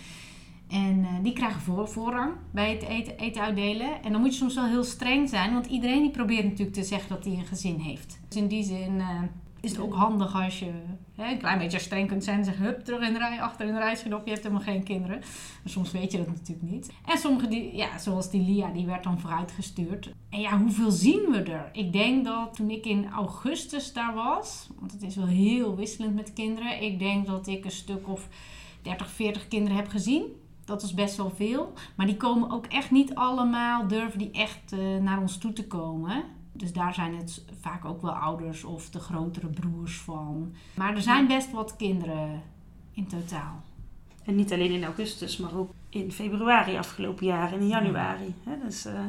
[0.69, 4.03] En eh, die krijgen voor, voorrang bij het eten, eten uitdelen.
[4.03, 6.85] En dan moet je soms wel heel streng zijn, want iedereen die probeert natuurlijk te
[6.85, 8.21] zeggen dat hij een gezin heeft.
[8.29, 9.23] Dus in die zin eh,
[9.63, 10.73] is het ook handig als je
[11.15, 13.67] hè, een klein beetje streng kunt zijn en zeggen: hup, terug in de rij, achter
[13.67, 15.19] in de rij, schiet je hebt helemaal geen kinderen.
[15.19, 16.93] Maar soms weet je dat natuurlijk niet.
[17.07, 20.13] En sommige, die, ja, zoals die Lia, die werd dan vooruitgestuurd.
[20.31, 21.69] En ja, hoeveel zien we er?
[21.73, 26.15] Ik denk dat toen ik in augustus daar was, want het is wel heel wisselend
[26.15, 28.29] met kinderen, ik denk dat ik een stuk of
[28.83, 30.25] 30, 40 kinderen heb gezien.
[30.65, 31.73] Dat is best wel veel.
[31.97, 35.67] Maar die komen ook echt niet allemaal, durven die echt eh, naar ons toe te
[35.67, 36.25] komen.
[36.53, 40.55] Dus daar zijn het vaak ook wel ouders of de grotere broers van.
[40.75, 42.43] Maar er zijn best wat kinderen
[42.93, 43.63] in totaal.
[44.25, 48.35] En niet alleen in augustus, maar ook in februari afgelopen jaar en in januari.
[48.65, 49.01] Dus eh,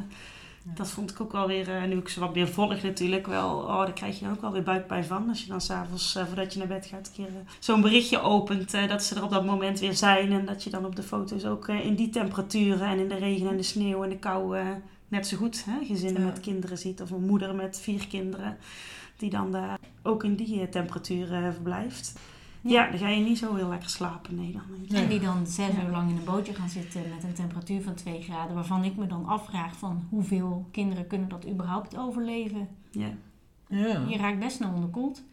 [0.63, 3.57] dat vond ik ook wel weer, eh, nu ik ze wat meer volg natuurlijk, wel,
[3.57, 5.29] oh, daar krijg je ook wel weer buikpijn van.
[5.29, 8.71] Als je dan s'avonds, uh, voordat je naar bed gaat, een keer zo'n berichtje opent
[8.71, 10.31] dat ze er op dat moment weer zijn.
[10.31, 13.49] En dat je dan op de foto's ook in die temperaturen en in de regen
[13.49, 14.57] en de sneeuw en de kou
[15.13, 16.27] net zo goed hè, gezinnen Ja.
[16.27, 17.01] met kinderen ziet.
[17.01, 18.57] Of een moeder met vier kinderen
[19.17, 22.13] die dan daar ook in die eh, temperaturen verblijft.
[22.61, 24.35] Ja, dan ga je niet zo heel lekker slapen.
[24.35, 24.93] Nee, dan niet.
[24.93, 25.83] En die dan zes Ja.
[25.83, 28.55] uur lang in een bootje gaan zitten met een temperatuur van 2 graden.
[28.55, 32.67] Waarvan ik me dan afvraag van hoeveel kinderen kunnen dat überhaupt overleven.
[32.91, 33.09] Ja.
[33.67, 34.03] Ja.
[34.07, 35.23] Je raakt best snel onderkoeld.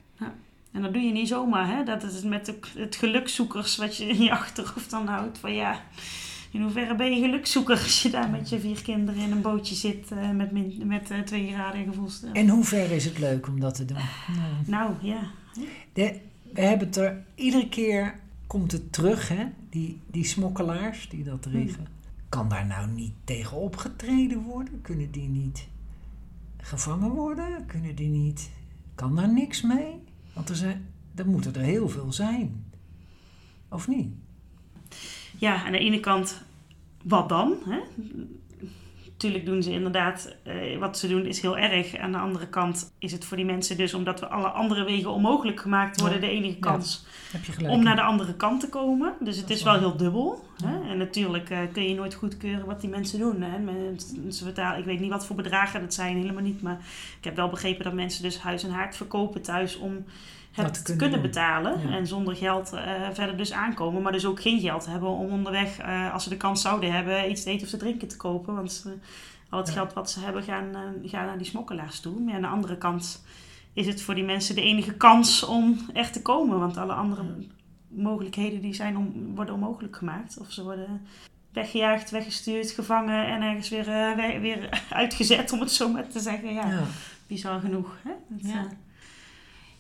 [0.73, 1.85] En dat doe je niet zomaar, hè?
[1.85, 5.39] Dat is met de, het gelukzoekers wat je in je achterhoofd dan houdt.
[5.39, 5.81] Van ja,
[6.51, 9.75] in hoeverre ben je gelukzoeker als je daar met je vier kinderen in een bootje
[9.75, 12.33] zit eh, met, min, met eh, twee graden gevoelstel.
[12.33, 13.97] En hoe ver is het leuk om dat te doen?
[14.67, 15.21] Nou, Nou, ja.
[15.93, 16.21] de-
[16.53, 19.45] we hebben het er iedere keer komt het terug, hè?
[19.69, 21.87] Die, die smokkelaars die dat regelen.
[22.29, 24.81] Kan daar nou niet tegen opgetreden worden?
[24.83, 25.69] Kunnen die niet
[26.57, 27.67] gevangen worden?
[27.67, 28.51] Kunnen die niet.
[28.95, 29.95] Kan daar niks mee?
[30.33, 32.65] Want er, zijn, er moeten er heel veel zijn.
[33.69, 34.13] Of niet?
[35.41, 36.43] Ja, aan de ene kant,
[37.03, 37.57] wat dan?
[37.69, 37.79] Hè?
[39.05, 41.97] Natuurlijk doen ze inderdaad, eh, wat ze doen is heel erg.
[41.97, 45.11] Aan de andere kant is het voor die mensen dus, omdat we alle andere wegen
[45.11, 46.27] onmogelijk gemaakt worden, Ja.
[46.27, 47.07] de enige kans
[47.69, 49.15] om naar de andere kant te komen.
[49.21, 50.45] Dus het is is wel heel dubbel.
[50.65, 50.91] Hè?
[50.91, 53.43] En natuurlijk eh, kun je nooit goedkeuren wat die mensen doen.
[53.43, 53.59] Hè?
[53.59, 56.63] Men- Ze betalen, ik weet niet wat voor bedragen dat zijn, helemaal niet.
[56.63, 56.79] Maar
[57.19, 60.05] ik heb wel begrepen dat mensen dus huis en haard verkopen thuis om
[60.55, 61.89] Dat te kunnen, kunnen betalen.
[61.89, 61.97] Ja.
[61.97, 62.83] En zonder geld eh,
[63.13, 64.03] verder dus aankomen.
[64.03, 67.31] Maar dus ook geen geld hebben om onderweg, eh, als ze de kans zouden hebben,
[67.31, 68.55] iets te eten of te drinken te kopen.
[68.55, 68.93] Want eh,
[69.51, 69.75] al het Ja.
[69.75, 70.73] geld wat ze hebben gaan,
[71.05, 72.21] gaan naar die smokkelaars toe.
[72.21, 73.25] Maar aan de andere kant
[73.73, 76.59] is het voor die mensen de enige kans om echt te komen.
[76.59, 77.23] Want alle andere
[77.89, 80.39] mogelijkheden die zijn om, worden onmogelijk gemaakt.
[80.41, 81.07] Of ze worden
[81.53, 86.53] weggejaagd, weggestuurd, gevangen en ergens weer, we- weer uitgezet, om het zo maar te zeggen.
[86.53, 86.83] Ja,
[87.27, 87.97] bizar genoeg.
[88.03, 88.11] Hè?
[88.49, 88.67] Ja.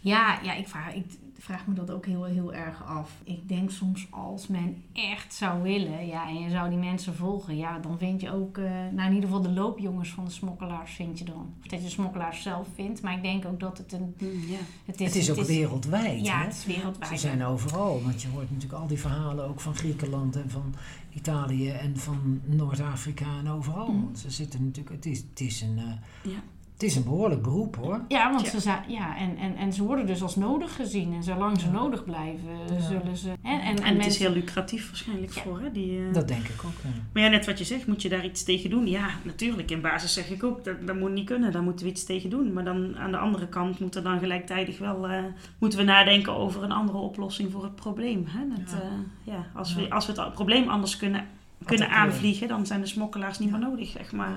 [0.01, 1.05] Ja, ja ik, vraag, ik
[1.39, 3.11] vraag me dat ook heel, heel erg af.
[3.25, 7.57] Ik denk soms als men echt zou willen, ja, en je zou die mensen volgen,
[7.57, 10.93] ja, dan vind je ook, eh, nou in ieder geval de loopjongens van de smokkelaars
[10.95, 11.55] vind je dan.
[11.61, 14.15] Of dat je de smokkelaars zelf vindt, maar ik denk ook dat het een...
[14.19, 14.59] mm, ja.
[14.85, 16.27] Het is ook wereldwijd.
[16.27, 16.45] Ja, hè?
[16.45, 17.11] het is wereldwijd.
[17.11, 20.75] Ze zijn overal, want je hoort natuurlijk al die verhalen ook van Griekenland en van
[21.15, 23.87] Italië en van Noord-Afrika en overal.
[23.87, 26.43] Want Ze zitten natuurlijk, het is, het is, een, eh, Ja.
[26.81, 28.01] Het is een behoorlijk beroep hoor.
[28.09, 28.51] Ja, want Ja.
[28.51, 31.13] ze zijn, ja, en, en, en ze worden dus als nodig gezien.
[31.15, 31.73] En zolang ze Ja.
[31.73, 32.81] nodig blijven, Ja.
[32.81, 33.31] zullen ze...
[33.43, 35.43] En, en, en, En het is heel lucratief waarschijnlijk Ja.
[35.43, 35.61] voor.
[35.61, 35.73] Hè?
[35.73, 36.73] Die, eh, Dat denk ik ook.
[36.83, 36.89] Ja.
[37.13, 38.87] Maar ja, net wat je zegt, moet je daar iets tegen doen?
[38.87, 39.71] Ja, natuurlijk.
[39.71, 41.53] In basis zeg ik ook, dat, dat moet niet kunnen.
[41.53, 42.53] Daar moeten we iets tegen doen.
[42.53, 45.09] Maar dan aan de andere kant moet er dan gelijktijdig wel...
[45.09, 45.23] eh,
[45.59, 48.25] moeten we nadenken over een andere oplossing voor het probleem.
[48.29, 48.49] Hè?
[48.49, 48.79] Dat, Ja.
[49.25, 49.33] ja.
[49.33, 49.81] ja, als, Ja.
[49.81, 51.27] we, als we het probleem anders kunnen,
[51.65, 52.49] kunnen aanvliegen...
[52.49, 53.57] dan zijn de smokkelaars niet Ja.
[53.57, 54.33] meer nodig, zeg maar.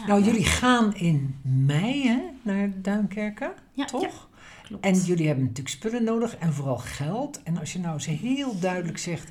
[0.00, 0.06] Ja.
[0.06, 3.52] Nou, jullie gaan in mei hè, naar Duinkerken,
[3.86, 4.28] toch?
[4.62, 4.84] klopt.
[4.84, 7.42] En jullie hebben natuurlijk spullen nodig en vooral geld.
[7.42, 9.30] En als je nou eens heel duidelijk zegt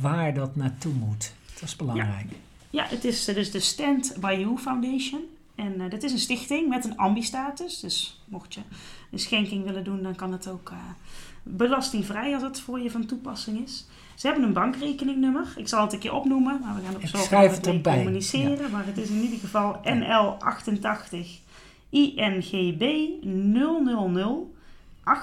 [0.00, 2.26] waar dat naartoe moet, dat is belangrijk.
[2.70, 5.20] Ja, het is eh, dus de Stand By You Foundation.
[5.54, 7.80] En eh, dat is een stichting met een ambi-status.
[7.80, 8.60] Dus mocht je
[9.10, 10.76] een schenking willen doen, dan kan het ook eh,
[11.42, 13.86] belastingvrij als het voor je van toepassing is.
[14.14, 15.52] Ze hebben een bankrekeningnummer.
[15.56, 17.96] Ik zal het een keer opnoemen, maar we gaan ook Ik zo schrijf het erbij,
[17.96, 18.70] communiceren.
[18.70, 21.16] Maar het is in ieder geval NL88
[21.90, 24.52] INGB 000
[25.04, 25.14] 8203472.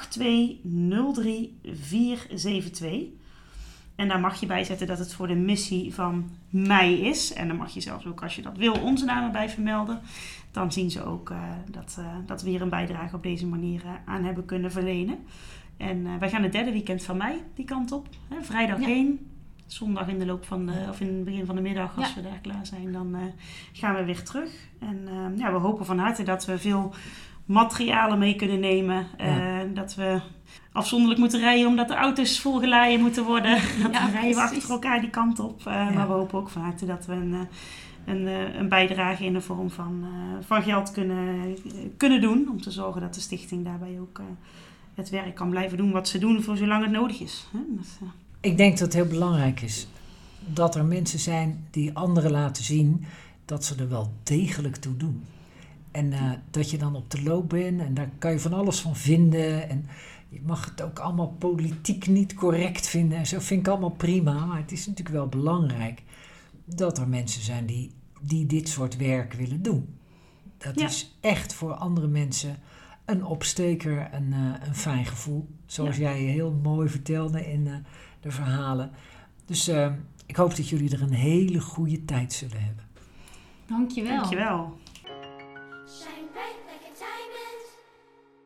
[3.96, 7.34] En daar mag je bij zetten dat het voor de missie van mei is.
[7.34, 10.02] En dan mag je zelfs ook, als je dat wil, onze namen bij vermelden.
[10.52, 11.38] Dan zien ze ook eh,
[11.72, 15.18] dat, eh, dat we hier een bijdrage op deze manier eh, aan hebben kunnen verlenen.
[15.80, 18.07] En eh, wij gaan het derde weekend van mei die kant op.
[18.27, 18.86] Hè, vrijdag Ja.
[18.88, 19.27] heen,
[19.65, 22.15] zondag in de loop van de, of in het begin van de middag, als Ja.
[22.15, 23.21] we daar klaar zijn, dan eh,
[23.73, 24.51] gaan we weer terug.
[24.80, 26.93] En eh, ja, we hopen van harte dat we veel
[27.45, 29.07] materialen mee kunnen nemen.
[29.17, 30.19] Eh, Dat we
[30.71, 33.57] afzonderlijk moeten rijden omdat de auto's volgeladen moeten worden.
[33.84, 35.63] Dan Ja, rijden we achter elkaar die kant op.
[35.65, 37.47] Maar we hopen ook van harte dat we een,
[38.05, 38.27] een,
[38.59, 40.05] een bijdrage in de vorm van,
[40.41, 41.55] van geld kunnen,
[41.97, 42.47] kunnen doen.
[42.49, 44.21] Om te zorgen dat de stichting daarbij ook
[44.96, 47.48] het werk kan blijven doen wat ze doen voor zolang het nodig is.
[47.52, 47.60] Hè?
[47.76, 48.08] Dat, eh,
[48.52, 49.88] Ik denk dat het heel belangrijk is
[50.46, 53.06] dat er mensen zijn die anderen laten zien
[53.46, 55.24] dat ze er wel degelijk toe doen.
[55.92, 58.80] En eh, dat je dan op de loop bent en daar kan je van alles
[58.80, 59.70] van vinden.
[59.70, 59.86] En
[60.30, 63.18] je mag het ook allemaal politiek niet correct vinden.
[63.18, 64.46] En zo vind ik allemaal prima.
[64.46, 66.04] Maar het is natuurlijk wel belangrijk
[66.66, 69.98] dat er mensen zijn die, die dit soort werk willen doen.
[70.58, 70.86] Dat Ja.
[70.86, 72.58] is echt voor andere mensen
[73.10, 75.47] een opsteker, een, eh, een fijn gevoel.
[75.66, 76.01] Zoals Ja.
[76.01, 77.74] jij heel mooi vertelde in eh,
[78.22, 78.91] de verhalen.
[79.45, 79.91] Dus eh,
[80.26, 82.84] ik hoop dat jullie er een hele goede tijd zullen hebben.
[83.68, 84.16] Dankjewel.
[84.18, 84.78] Dankjewel.